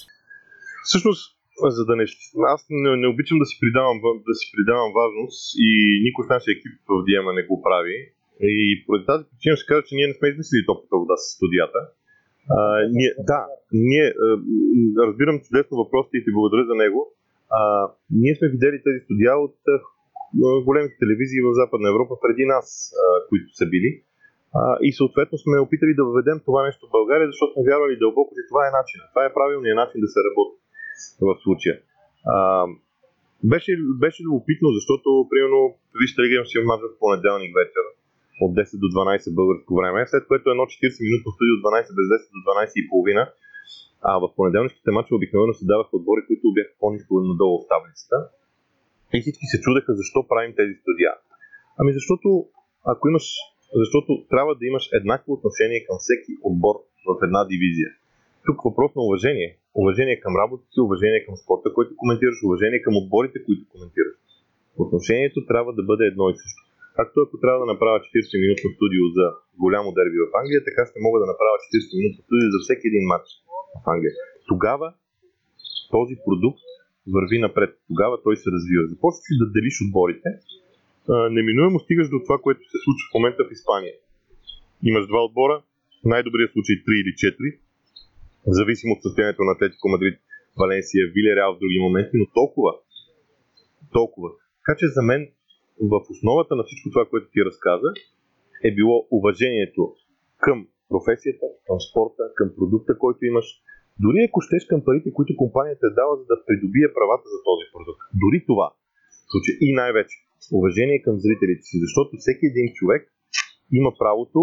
[0.83, 1.38] Всъщност,
[1.77, 2.05] за да не...
[2.53, 3.97] Аз не, не обичам да си, придавам,
[4.29, 5.69] да си придавам важност и
[6.05, 7.97] никой в нашия екип в Диема не го прави.
[8.63, 11.81] И поради тази причина ще кажа, че ние не сме измислили топлата вода с студията.
[12.55, 12.57] А,
[12.97, 13.39] ние, да,
[13.87, 14.05] ние
[15.07, 16.99] разбирам чудесно въпросите и ти благодаря за него.
[17.59, 17.61] А,
[18.21, 19.57] ние сме видели тези студия от
[20.67, 23.91] големите телевизии в Западна Европа преди нас, а, които са били.
[24.59, 28.31] А, и съответно сме опитали да въведем това нещо в България, защото сме вярвали дълбоко,
[28.35, 28.99] че това е начин.
[29.11, 30.55] Това е правилният начин да се работи
[31.21, 31.75] в случая.
[32.35, 32.65] А,
[33.51, 33.71] беше,
[34.03, 35.61] беше любопитно, защото, примерно,
[36.01, 37.85] вижте, Лига си мач в понеделник вечер
[38.45, 42.05] от 10 до 12 българско време, след което едно 40 минутно студио от 12 без
[42.15, 43.23] 10 до 12 и половина,
[44.09, 48.17] а в понеделничките мачове обикновено се даваха отбори, които бяха по-низко надолу в таблицата.
[49.15, 51.11] И всички се чудеха защо правим тези студия.
[51.79, 52.27] Ами защото
[52.91, 53.25] ако имаш
[53.73, 56.75] защото трябва да имаш еднакво отношение към всеки отбор
[57.07, 57.89] в една дивизия.
[58.45, 59.57] Тук въпрос на уважение.
[59.81, 64.15] Уважение към работата си, уважение към спорта, който коментираш, уважение към отборите, които коментираш.
[64.83, 66.61] Отношението трябва да бъде едно и също.
[66.97, 69.25] Както ако трябва да направя 40 минутно студио за
[69.63, 73.05] голямо дерби в Англия, така ще мога да направя 40 минутно студио за всеки един
[73.13, 73.27] матч
[73.81, 74.13] в Англия.
[74.51, 74.87] Тогава
[75.95, 76.63] този продукт
[77.15, 77.71] върви напред.
[77.91, 78.83] Тогава той се развива.
[78.93, 80.29] Започваш да делиш отборите
[81.37, 83.93] неминуемо стигаш до това, което се случва в момента в Испания.
[84.83, 85.61] Имаш два отбора,
[86.01, 87.68] в най-добрия случай 3 или 4, в
[88.47, 90.19] зависимо от състоянието на Атлетико Мадрид,
[90.59, 92.71] Валенсия, Вилереал в други моменти, но толкова.
[93.93, 94.29] Толкова.
[94.59, 95.21] Така че за мен
[95.93, 97.89] в основата на всичко това, което ти разказа,
[98.67, 99.83] е било уважението
[100.45, 103.47] към професията, към спорта, към продукта, който имаш,
[104.05, 107.65] дори ако щеш към парите, които компанията е дала, за да придобие правата за този
[107.73, 108.01] продукт.
[108.23, 108.67] Дори това.
[109.31, 110.15] Случай и най-вече
[110.59, 113.01] уважение към зрителите си, защото всеки един човек
[113.79, 114.39] има правото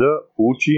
[0.00, 0.76] да получи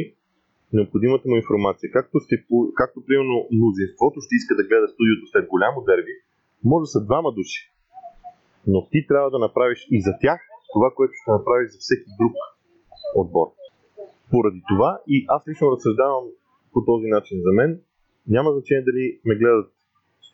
[0.73, 1.87] необходимата му информация.
[1.97, 2.35] Както, ще,
[2.81, 6.15] както примерно мнозинството ще иска да гледа студиото след голямо дерби,
[6.71, 7.63] може да са двама души.
[8.67, 10.41] Но ти трябва да направиш и за тях
[10.75, 12.35] това, което ще направиш за всеки друг
[13.21, 13.47] отбор.
[14.31, 16.25] Поради това и аз лично разсъждавам
[16.73, 17.71] по този начин за мен.
[18.35, 19.71] Няма значение дали ме гледат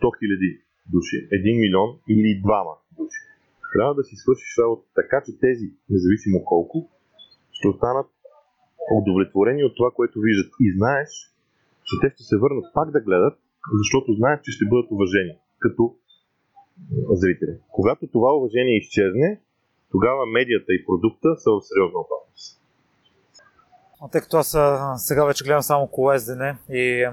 [0.01, 0.61] 100 000
[0.95, 3.29] души, 1 милион или двама души
[3.73, 6.91] трябва да си свършиш работа така, че тези, независимо колко,
[7.53, 8.07] ще останат
[8.91, 10.53] удовлетворени от това, което виждат.
[10.61, 11.09] И знаеш,
[11.85, 13.39] че те ще се върнат пак да гледат,
[13.79, 15.95] защото знаят, че ще бъдат уважени като
[17.11, 17.59] зрители.
[17.69, 19.41] Когато това уважение изчезне,
[19.91, 22.61] тогава медията и продукта са в сериозна опасност.
[24.13, 24.57] Тъй като аз
[24.97, 27.07] сега вече гледам само колездене и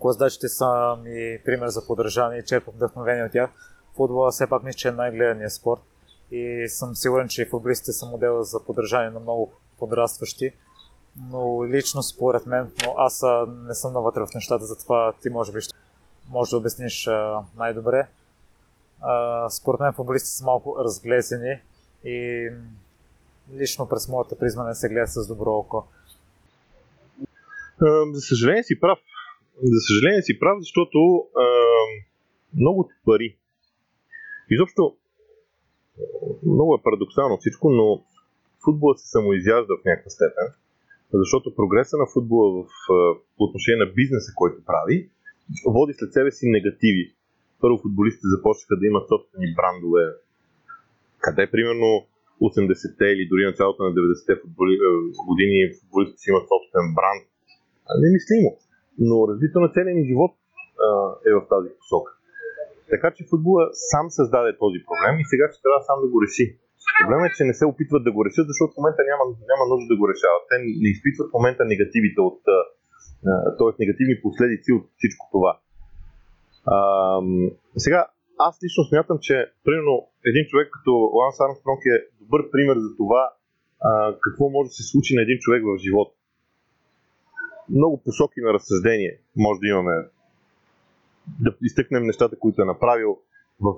[0.00, 3.50] колездачите са ми пример за поддържане и черпам вдъхновение от тях
[3.96, 5.80] футбола все пак мисля, че е най-гледания спорт
[6.30, 9.52] и съм сигурен, че футболистите са модела за поддържание на много
[9.82, 10.52] подрастващи.
[11.30, 15.60] Но лично според мен, но аз не съм навътре в нещата, затова ти може би
[15.60, 15.74] ще
[16.30, 17.08] може да обясниш
[17.56, 18.06] най-добре.
[19.50, 21.60] според мен футболистите са малко разглезени
[22.04, 22.48] и
[23.54, 25.84] лично през моята призма не се гледа с добро око.
[28.12, 28.98] За съжаление си прав.
[29.62, 30.98] За съжаление си прав, защото
[31.36, 31.44] а,
[32.54, 33.38] много пари
[34.50, 34.96] Изобщо,
[36.46, 38.04] много е парадоксално всичко, но
[38.64, 40.48] футболът се самоизяжда в някаква степен,
[41.12, 42.66] защото прогреса на футбола в,
[43.36, 45.10] по отношение на бизнеса, който прави,
[45.76, 47.04] води след себе си негативи.
[47.60, 50.04] Първо футболистите започнаха да имат собствени брандове,
[51.24, 51.88] къде примерно
[52.50, 54.74] 80-те или дори началото на 90-те футболи,
[55.28, 57.24] години футболистите си имат собствен бранд.
[58.04, 58.50] Немислимо.
[59.08, 60.32] Но развито на целия ни живот
[60.86, 60.88] а,
[61.28, 62.10] е в тази посока.
[62.92, 66.46] Така че футбола сам създаде този проблем и сега ще трябва сам да го реши.
[67.02, 69.86] Проблемът е, че не се опитват да го решат, защото в момента няма, няма нужда
[69.92, 70.42] да го решават.
[70.50, 72.38] Те не изпитват в момента негативите от,
[73.58, 73.72] т.е.
[73.82, 75.52] негативни последици от всичко това.
[76.74, 76.76] А,
[77.84, 78.00] сега,
[78.38, 79.34] аз лично смятам, че
[79.64, 79.94] примерно
[80.30, 83.22] един човек като Ланс Армстронг е добър пример за това
[83.80, 86.14] а, какво може да се случи на един човек в живота.
[87.70, 89.94] Много посоки на разсъждение може да имаме.
[91.40, 93.18] Да изтъкнем нещата, които е направил
[93.60, 93.72] в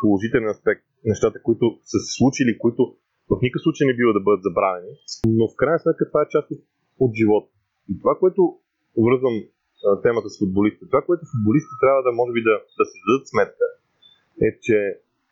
[0.00, 2.82] положителен аспект, нещата, които са се случили, които
[3.30, 4.92] в никакъв случай не бива да бъдат забравени,
[5.38, 6.60] но в крайна сметка това е част от,
[7.04, 7.50] от живота.
[7.90, 8.42] И това, което
[9.06, 9.36] връзвам
[10.02, 13.66] темата с футболистите, това, което футболистите трябва да може би да, да си дадат сметка,
[14.46, 14.76] е, че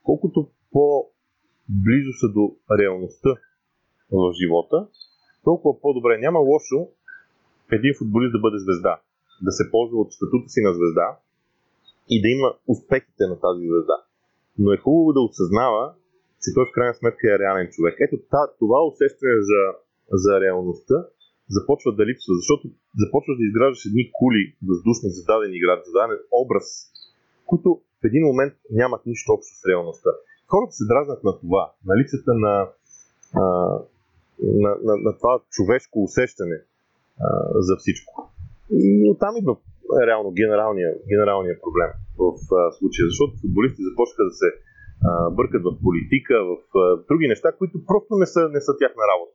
[0.02, 0.38] колкото
[0.72, 2.44] по-близо са до
[2.80, 3.30] реалността
[4.12, 4.78] в живота,
[5.44, 6.18] толкова по-добре.
[6.18, 6.78] Няма лошо
[7.72, 8.94] един футболист да бъде звезда,
[9.46, 11.08] да се ползва от статута си на звезда
[12.10, 13.96] и да има успехите на тази звезда.
[14.58, 15.84] Но е хубаво да осъзнава,
[16.42, 17.94] че той в крайна сметка е реален човек.
[18.00, 18.16] Ето
[18.62, 19.62] това усещане за,
[20.24, 20.96] за реалността
[21.56, 22.64] започва да липсва, защото
[23.02, 26.66] започваш да изграждаш едни кули въздушни за даден играч, за даден образ,
[27.50, 27.68] които
[28.00, 30.10] в един момент нямат нищо общо с реалността.
[30.52, 32.54] Хората се дразнат на това, на липсата на,
[33.34, 33.42] а,
[34.62, 36.58] на, на, на това човешко усещане
[37.20, 37.26] а,
[37.66, 38.12] за всичко.
[38.70, 39.56] И оттам идва
[40.08, 41.90] реално генералния, генералния проблем
[42.22, 42.26] в
[42.58, 44.48] а, случая, защото футболисти започнаха да се
[45.08, 49.04] а, бъркат в политика, в а, други неща, които просто не са, не са тяхна
[49.12, 49.34] работа.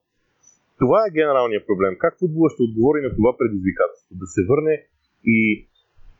[0.82, 1.94] Това е генералният проблем.
[2.04, 4.12] Как футбола ще отговори на това предизвикателство?
[4.22, 4.76] Да се върне
[5.26, 5.68] и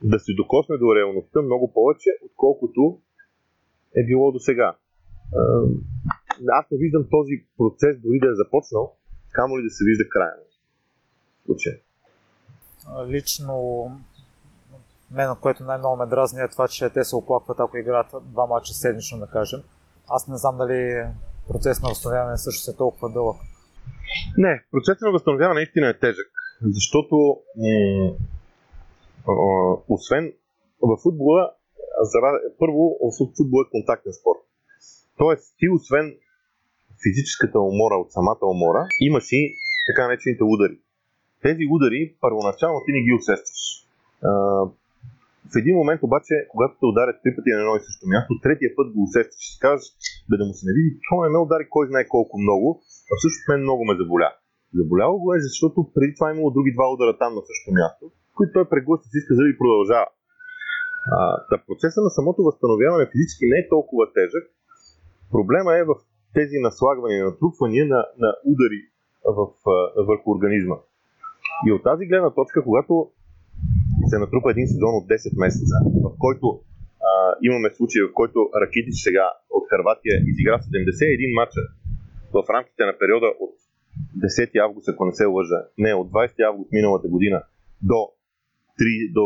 [0.04, 3.00] да се докосне до реалността много повече, отколкото
[3.96, 4.76] е било до сега.
[6.60, 8.96] Аз не виждам този процес дори да е започнал,
[9.32, 10.34] камо ли да се вижда края
[13.08, 13.86] Лично
[15.12, 18.74] мен, което най-много ме дразни е това, че те се оплакват, ако играят два мача
[18.74, 19.60] седмично, да кажем.
[20.10, 21.06] Аз не знам дали
[21.47, 23.38] процес на възстановяване също е толкова дълъг.
[24.38, 27.15] Не, процесът на възстановяване наистина е тежък, защото
[27.58, 28.12] м-
[29.89, 30.34] освен
[30.82, 31.52] в футбола,
[32.60, 34.39] първо в футбола е контактен спорт.
[35.17, 36.15] Тоест, ти освен
[37.04, 39.56] физическата умора от самата умора, имаш и
[39.88, 40.80] така наречените удари.
[41.41, 43.62] Тези удари, първоначално ти не ги усещаш.
[45.51, 48.69] В един момент обаче, когато те ударят три пъти на едно и също място, третия
[48.77, 49.85] път го усещаш и си кажеш,
[50.29, 52.67] бе да му се не види, то не ме удари кой знае колко много,
[53.09, 54.29] а всъщност мен много ме заболя.
[54.79, 58.03] Заболяло го е, защото преди това е имало други два удара там на същото място,
[58.35, 60.09] които той преглъща си иска и продължава.
[61.15, 61.17] А,
[61.49, 64.45] та процеса на самото възстановяване физически не е толкова тежък.
[65.35, 65.93] Проблема е в
[66.37, 68.81] тези наслагвания, натрупвания на, на удари
[69.37, 69.39] в,
[70.09, 70.77] върху организма.
[71.67, 72.93] И от тази гледна точка, когато
[74.12, 76.47] се натрупа един сезон от 10 месеца, в който
[77.10, 77.12] а,
[77.47, 81.63] имаме случай, в който Ракитич сега от Харватия изигра 71 мача
[82.36, 83.54] в рамките на периода от
[84.17, 87.39] 10 август, ако не се лъжа, не, от 20 август миналата година
[87.91, 88.00] до,
[88.80, 89.26] 3, до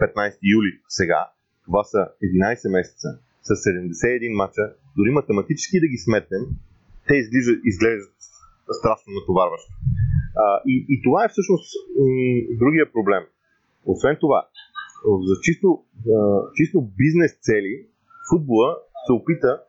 [0.00, 1.20] 15 юли сега,
[1.66, 3.08] това са 11 месеца,
[3.42, 4.64] с 71 мача,
[4.96, 6.42] дори математически да ги сметнем,
[7.08, 8.18] те изглеждат, изглеждат
[8.78, 9.72] страшно натоварващо.
[10.44, 11.66] А, и, и това е всъщност
[11.98, 13.22] м- другия проблем.
[13.86, 14.48] Освен това,
[15.28, 15.68] за чисто,
[16.54, 17.86] чисто бизнес цели,
[18.30, 19.62] футбола се опита,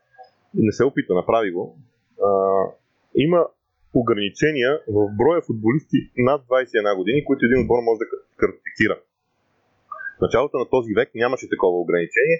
[0.53, 1.77] не се опита, направи го,
[3.15, 3.47] има
[4.01, 8.07] ограничения в броя футболисти над 21 години, които един отбор може да
[8.41, 8.95] картифицира.
[10.17, 12.37] В началото на този век нямаше такова ограничение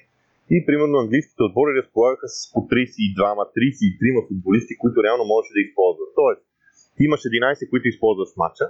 [0.56, 6.10] и примерно английските отбори разполагаха с по 32-33 футболисти, които реално можеше да използват.
[6.20, 6.42] Тоест,
[6.96, 8.66] ти имаш 11, които използваш в матча,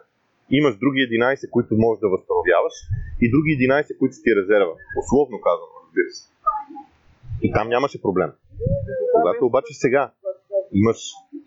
[0.50, 2.76] имаш други 11, които можеш да възстановяваш
[3.22, 4.74] и други 11, които си резерва.
[5.02, 6.24] Условно казано, разбира се.
[7.46, 8.32] И там нямаше проблем.
[9.16, 10.12] Когато обаче сега
[10.74, 11.00] имаш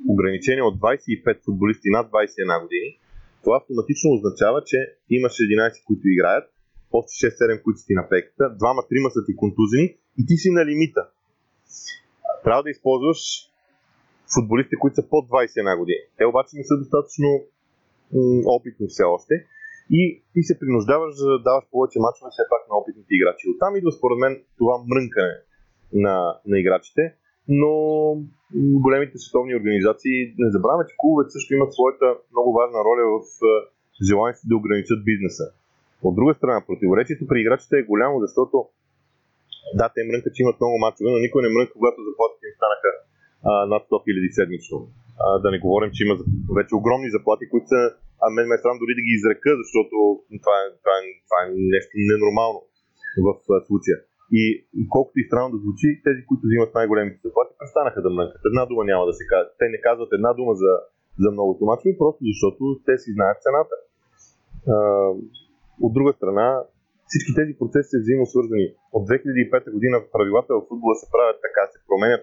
[0.09, 2.99] ограничение от 25 футболисти над 21 години,
[3.45, 4.79] това автоматично означава, че
[5.11, 6.47] имаш 11, които играят,
[6.91, 9.87] после 6-7, които си на пеката, двама-трима са ти контузени
[10.21, 11.03] и ти си на лимита.
[12.45, 13.21] Трябва да използваш
[14.35, 16.03] футболисти, които са под 21 години.
[16.19, 17.29] Те обаче не са достатъчно
[18.47, 19.35] опитни все още
[19.91, 23.45] и ти се принуждаваш да даваш повече мачове все пак на опитните играчи.
[23.53, 25.35] Оттам идва според мен това мрънкане
[26.05, 27.03] на, на играчите,
[27.49, 27.73] но
[28.55, 33.19] големите световни организации, не забравяме, че клубовете също имат своята много важна роля в
[34.09, 35.47] желанието да ограничат бизнеса.
[36.03, 38.57] От друга страна, противоречието при играчите е голямо, защото
[39.79, 42.91] да, те мрънкат, че имат много мачове, но никой не мрънка, когато заплатите им станаха
[43.51, 44.77] а, над 100 000 седмично.
[45.25, 46.15] А, да не говорим, че има
[46.59, 47.81] вече огромни заплати, които са,
[48.25, 49.95] а мен ме е срам дори да ги изрека, защото
[50.45, 52.61] това е, това е, това е нещо ненормално
[53.27, 53.29] в
[53.69, 53.99] случая.
[54.41, 54.43] И
[54.95, 58.43] колкото и странно да звучи, тези, които взимат най-големите заплати, престанаха да мрънкат.
[58.51, 59.51] Една дума няма да се казва.
[59.61, 60.73] Те не казват една дума за,
[61.23, 63.77] за многото мачове, просто защото те си знаят цената.
[64.75, 64.77] А,
[65.87, 66.47] от друга страна,
[67.11, 68.67] всички тези процеси са взаимно свързани.
[68.97, 72.23] От 2005 година правилата в футбола се правят така, се променят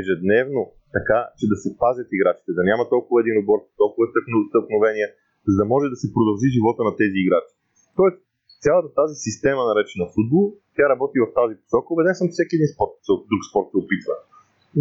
[0.00, 0.62] ежедневно,
[0.96, 4.04] така, че да се пазят играчите, да няма толкова един обор, толкова
[4.50, 5.08] стъпновения,
[5.48, 7.54] за да може да се продължи живота на тези играчи.
[7.98, 8.18] Тоест,
[8.64, 10.44] цялата тази система, наречена футбол,
[10.76, 11.88] тя работи в тази посока.
[11.94, 12.94] Убеден съм, всеки един спорт,
[13.30, 14.14] друг спорт се опитва.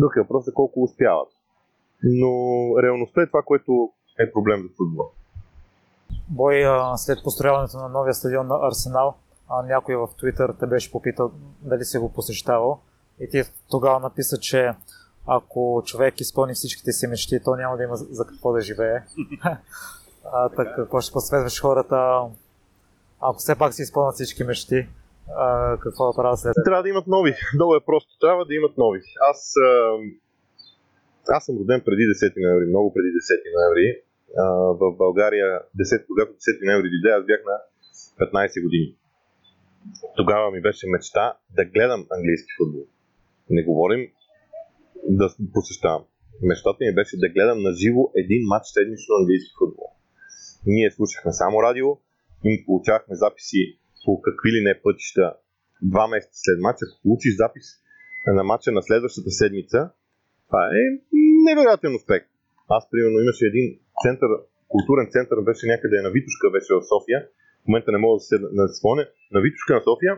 [0.01, 1.31] Друг е въпрос е колко успяват.
[2.03, 2.31] Но
[2.83, 3.71] реалността е това, което
[4.23, 5.07] е проблем за футбола.
[6.29, 6.55] Бой,
[6.95, 9.15] след построяването на новия стадион на Арсенал,
[9.65, 11.31] някой в Твитър те беше попитал
[11.61, 12.79] дали си го посещавал.
[13.19, 14.71] И ти тогава написа, че
[15.27, 18.99] ако човек изпълни всичките си мечти, то няма да има за какво да живее.
[20.33, 22.21] а, така, какво ще посветваш хората,
[23.21, 24.87] ако все пак си изпълнят всички мечти,
[25.35, 27.35] а, какво да правят след Трябва да имат нови.
[27.57, 28.09] Долу е просто.
[28.19, 29.01] Трябва да имат нови.
[29.29, 29.97] Аз, а,
[31.27, 33.13] аз съм роден преди 10 ноември, много преди 10
[33.55, 34.01] ноември.
[34.81, 37.55] В България, 10, когато 10 ноември дойде, аз бях на
[38.25, 38.95] 15 години.
[40.15, 42.85] Тогава ми беше мечта да гледам английски футбол.
[43.49, 44.11] Не говорим
[45.09, 46.03] да посещавам.
[46.41, 49.89] Мечтата ми беше да гледам на живо един матч седмично английски футбол.
[50.65, 51.87] Ние слушахме само радио,
[52.51, 53.61] и получавахме записи
[54.05, 55.25] по какви ли не пътища
[55.91, 56.83] два месеца след матча.
[56.85, 57.65] Ако получиш запис
[58.39, 59.79] на матча на следващата седмица,
[60.47, 60.83] това е
[61.47, 62.21] невероятен успех.
[62.77, 63.65] Аз, примерно, имаше един
[64.03, 64.29] център,
[64.73, 67.19] културен център, беше някъде на Витушка, беше в София.
[67.63, 68.23] В момента не мога да
[68.67, 69.03] се спомня.
[69.33, 70.13] На Витушка на София,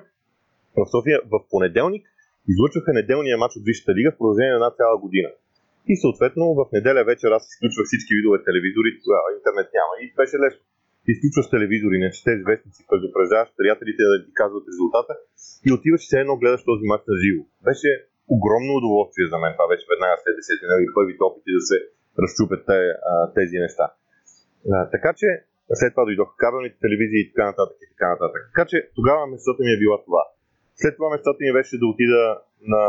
[0.77, 2.03] в София в понеделник
[2.51, 5.29] излъчваха неделния матч от Висшата лига в продължение на една цяла година.
[5.91, 10.37] И съответно в неделя вечер аз изключвах всички видове телевизори, тогава интернет няма и беше
[10.43, 10.63] лесно.
[11.13, 15.13] Изключваш телевизори, не четеш вестници, предупреждаваш приятелите да ти казват резултата
[15.67, 17.41] и отиваш все едно гледаш този матч на живо.
[17.67, 17.89] Беше
[18.35, 19.53] огромно удоволствие за мен.
[19.55, 21.77] Това беше веднага след 10 нали, първите опити да се
[22.23, 22.63] разчупят
[23.37, 23.85] тези неща.
[24.75, 25.27] А, така че
[25.79, 28.41] след това дойдоха кабелните телевизии и така нататък и така нататък.
[28.51, 30.23] Така че тогава мечтата ми е била това.
[30.81, 32.83] След това мечтата ми беше да отида на,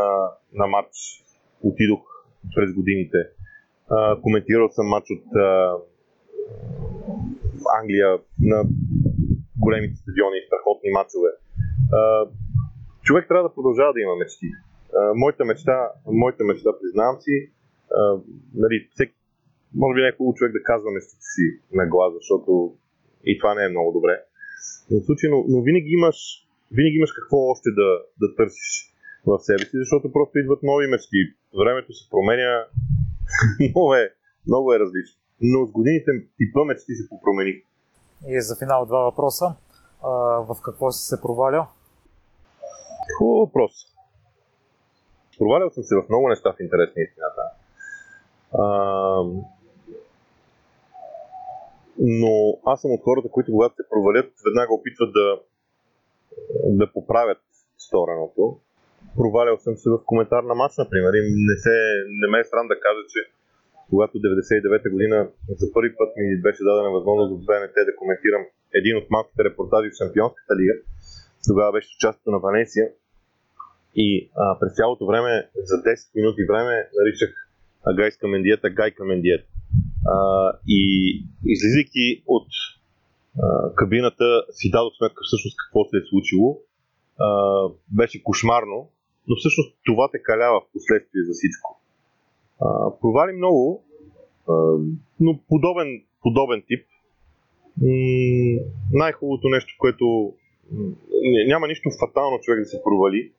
[0.53, 0.95] на матч.
[1.61, 2.03] Отидох
[2.55, 3.17] през годините.
[3.89, 5.77] А, коментирал съм матч от а,
[7.81, 8.09] Англия
[8.51, 8.63] на
[9.59, 11.31] големите стадиони страхотни матчове.
[11.99, 12.01] А,
[13.03, 14.49] човек трябва да продължава да има мечти.
[14.97, 17.35] А, моята мечта, моята мечта, признавам си,
[17.91, 18.01] а,
[18.53, 19.15] нали, всеки,
[19.75, 22.51] може би не е хубаво човек да казва мечтите си на глас, защото
[23.25, 24.15] и това не е много добре.
[24.91, 27.89] В случай, но, но винаги имаш винаги имаш какво още да,
[28.21, 28.93] да търсиш
[29.27, 31.17] в себе си, защото просто идват нови мечти.
[31.59, 32.65] Времето се променя,
[33.59, 34.13] много, е,
[34.47, 35.19] много е различно.
[35.41, 37.53] Но с годините типа мечти се попромени.
[38.27, 39.55] И за финал два въпроса.
[40.03, 40.09] А,
[40.49, 41.67] в какво си се провалял?
[43.17, 43.71] Хубав въпрос.
[45.37, 47.41] Провалял съм се в много неща в интерес на истината.
[48.53, 48.63] А,
[51.99, 55.39] но аз съм от хората, които когато се провалят, веднага опитват да
[56.65, 57.41] да поправят
[57.77, 58.59] стореното.
[59.17, 61.75] Провалял съм се в коментар на матч, например, и не, се,
[62.21, 63.19] не ме е срам да кажа, че
[63.89, 65.29] когато 99-та година
[65.61, 69.89] за първи път ми беше дадена възможност в БНТ да коментирам един от малките репортажи
[69.89, 70.73] в Шампионската лига,
[71.47, 72.87] тогава беше участието на Ванесия
[73.95, 77.29] и а, през цялото време, за 10 минути време, наричах
[77.95, 79.47] Гай Камендиета Гай Камендиета.
[80.07, 80.81] А, и
[81.45, 82.47] излизайки от
[83.75, 86.59] кабината си дадох сметка всъщност какво се е случило.
[87.19, 87.29] А,
[87.97, 88.89] беше кошмарно,
[89.27, 91.81] но всъщност това те калява в последствие за всичко.
[92.61, 92.67] А,
[93.01, 93.83] провали много,
[94.49, 94.53] а,
[95.19, 96.85] но подобен, подобен тип.
[97.81, 98.59] М-
[98.93, 100.33] най-хубавото нещо, което
[101.47, 103.31] няма нищо фатално човек да се провали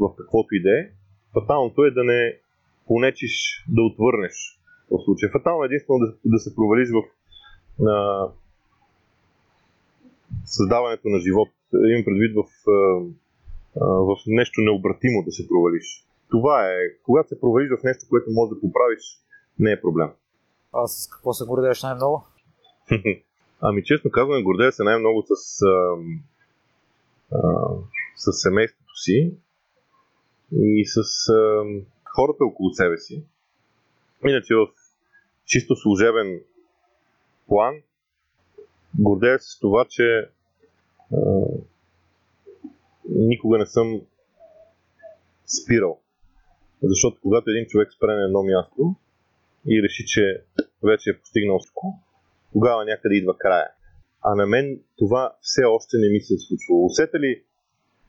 [0.00, 0.82] в каквото и да е.
[1.32, 2.38] Фаталното е да не
[2.86, 4.60] понечиш да отвърнеш
[4.90, 5.30] в случая.
[5.32, 7.02] Фатално е единствено да, да се провалиш в
[7.86, 8.28] а,
[10.48, 11.48] създаването на живот.
[11.90, 12.44] Имам предвид в,
[14.08, 16.04] в нещо необратимо да се провалиш.
[16.30, 19.04] Това е, когато се провалиш в нещо, което можеш да поправиш,
[19.58, 20.10] не е проблем.
[20.74, 22.26] А с какво се гордееш най-много?
[23.60, 25.96] ами честно казвам, гордея се най-много с, а,
[27.32, 27.68] а,
[28.16, 29.34] с семейството си
[30.52, 31.64] и с а,
[32.04, 33.24] хората около себе си.
[34.28, 34.68] Иначе в
[35.44, 36.40] чисто служебен
[37.48, 37.74] план
[38.98, 40.28] гордея се с това, че
[43.08, 44.00] никога не съм
[45.46, 45.98] спирал
[46.82, 48.94] Защото когато един човек спре на едно място
[49.66, 50.42] и реши, че
[50.82, 51.98] вече е постигнал всичко,
[52.52, 53.68] тогава някъде идва края.
[54.22, 56.86] А на мен това все още не ми се е случвало.
[56.86, 57.42] Усета ли,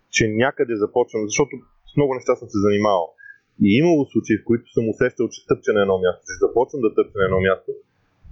[0.10, 1.54] че някъде започвам, защото
[1.92, 3.14] с много неща съм се занимавал.
[3.64, 6.96] И имало случаи, в които съм усещал, че тъпча на едно място, че започвам да
[6.96, 7.72] тъпча на едно място,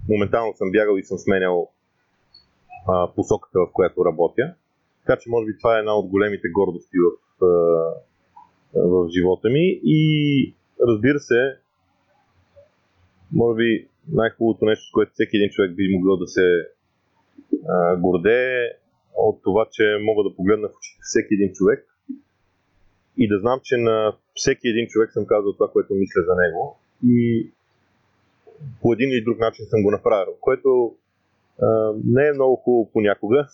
[0.08, 1.70] моментално съм бягал и съм сменял
[3.16, 4.54] посоката, в която работя.
[5.06, 7.10] Така че може би това е една от големите гордости в,
[8.74, 9.80] в живота ми.
[9.84, 10.54] И
[10.88, 11.56] разбира се,
[13.32, 16.46] може би най-хубавото нещо, с което всеки един човек би могъл да се
[17.68, 18.70] а, гордее
[19.16, 21.86] от това, че мога да погледна в очите всеки един човек
[23.16, 26.78] и да знам, че на всеки един човек съм казал това, което мисля за него
[27.06, 27.50] и
[28.82, 30.94] по един или друг начин съм го направил, което
[31.62, 33.48] а, не е много хубаво понякога,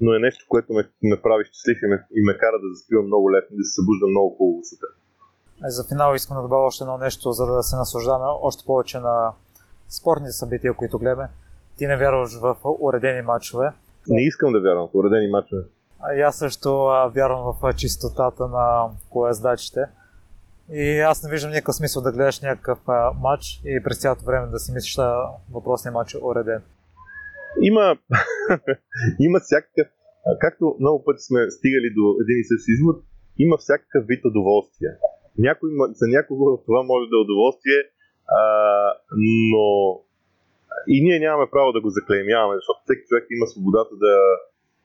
[0.00, 3.06] но е нещо, което ме, ме прави щастлив и ме, и ме кара да заспивам
[3.06, 4.94] много лесно и да се събужда много хубаво сутрин.
[5.64, 9.32] За финал искам да добавя още едно нещо, за да се наслаждаме още повече на
[9.88, 11.28] спортните събития, които гледаме.
[11.76, 13.72] Ти не вярваш в уредени матчове.
[14.08, 15.62] Не искам да вярвам в уредени матчове.
[16.24, 16.84] Аз също
[17.14, 19.84] вярвам в чистотата на колездачите.
[20.72, 22.78] И аз не виждам никакъв смисъл да гледаш някакъв
[23.20, 25.02] матч и през цялото време да си мислиш, че
[25.52, 26.62] въпросният матч е уреден.
[27.62, 27.98] Има,
[29.26, 29.88] има всякакъв,
[30.40, 32.96] както много пъти сме стигали до един и същи извод,
[33.38, 34.92] има всякакъв вид удоволствие.
[35.38, 35.70] Някой,
[36.00, 37.80] за някого това може да е удоволствие,
[38.40, 38.42] а,
[39.16, 39.66] но
[40.88, 44.14] и ние нямаме право да го заклеймяваме, защото всеки човек има свободата да,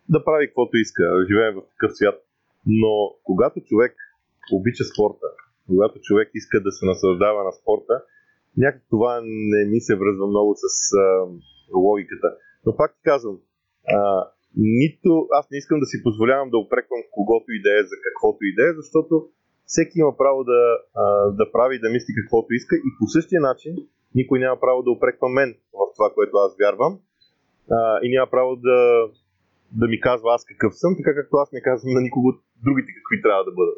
[0.10, 2.18] да прави каквото иска, живеем в такъв свят.
[2.68, 2.94] Но
[3.24, 3.94] когато човек
[4.52, 5.28] обича спорта,
[5.68, 8.04] когато човек иска да се наслаждава на спорта,
[8.58, 10.66] някак това не ми се връзва много с
[10.98, 11.06] а,
[11.74, 12.30] логиката.
[12.66, 13.38] Но пак ти казвам,
[13.88, 17.96] а, нито аз не искам да си позволявам да опреквам когото и да е за
[18.06, 19.14] каквото и да е, защото
[19.66, 20.62] всеки има право да,
[20.96, 21.04] а,
[21.40, 23.74] да прави и да мисли каквото иска и по същия начин
[24.16, 27.00] никой няма право да опреква мен в това, което аз вярвам
[27.72, 28.80] а, и няма право да,
[29.72, 32.34] да ми казва аз какъв съм, така както аз не казвам на никого
[32.66, 33.78] другите какви трябва да бъдат.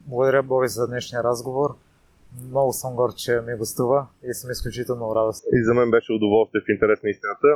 [0.00, 1.70] Благодаря, Боби, за днешния разговор.
[2.50, 5.50] Много съм гор, че ми гостува и съм изключително радостен.
[5.52, 7.48] И за мен беше удоволствие в интерес на истината.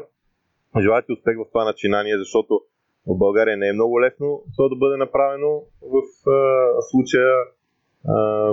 [0.81, 2.61] Желая ти успех в това начинание, защото
[3.07, 7.31] в България не е много лесно то да бъде направено в а, случая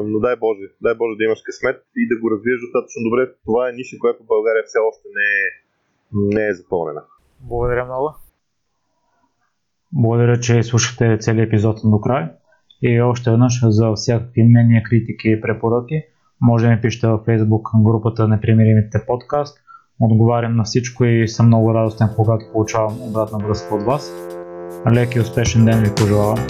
[0.04, 3.24] но дай Боже, дай Боже да имаш късмет и да го развиеш достатъчно добре.
[3.46, 5.46] Това е ниша, която в България все още не е,
[6.36, 7.02] не е запълнена.
[7.40, 8.10] Благодаря много.
[9.94, 12.24] Благодаря, че слушахте целият епизод до край.
[12.82, 16.04] И още веднъж за всякакви мнения, критики и препоръки
[16.42, 19.58] може да ми пишете във Facebook групата Непримиримите подкаст.
[20.00, 24.12] Отговарям на всичко и съм много радостен, когато получавам обратна връзка от вас.
[24.94, 26.48] Лек и успешен ден ви пожелавам.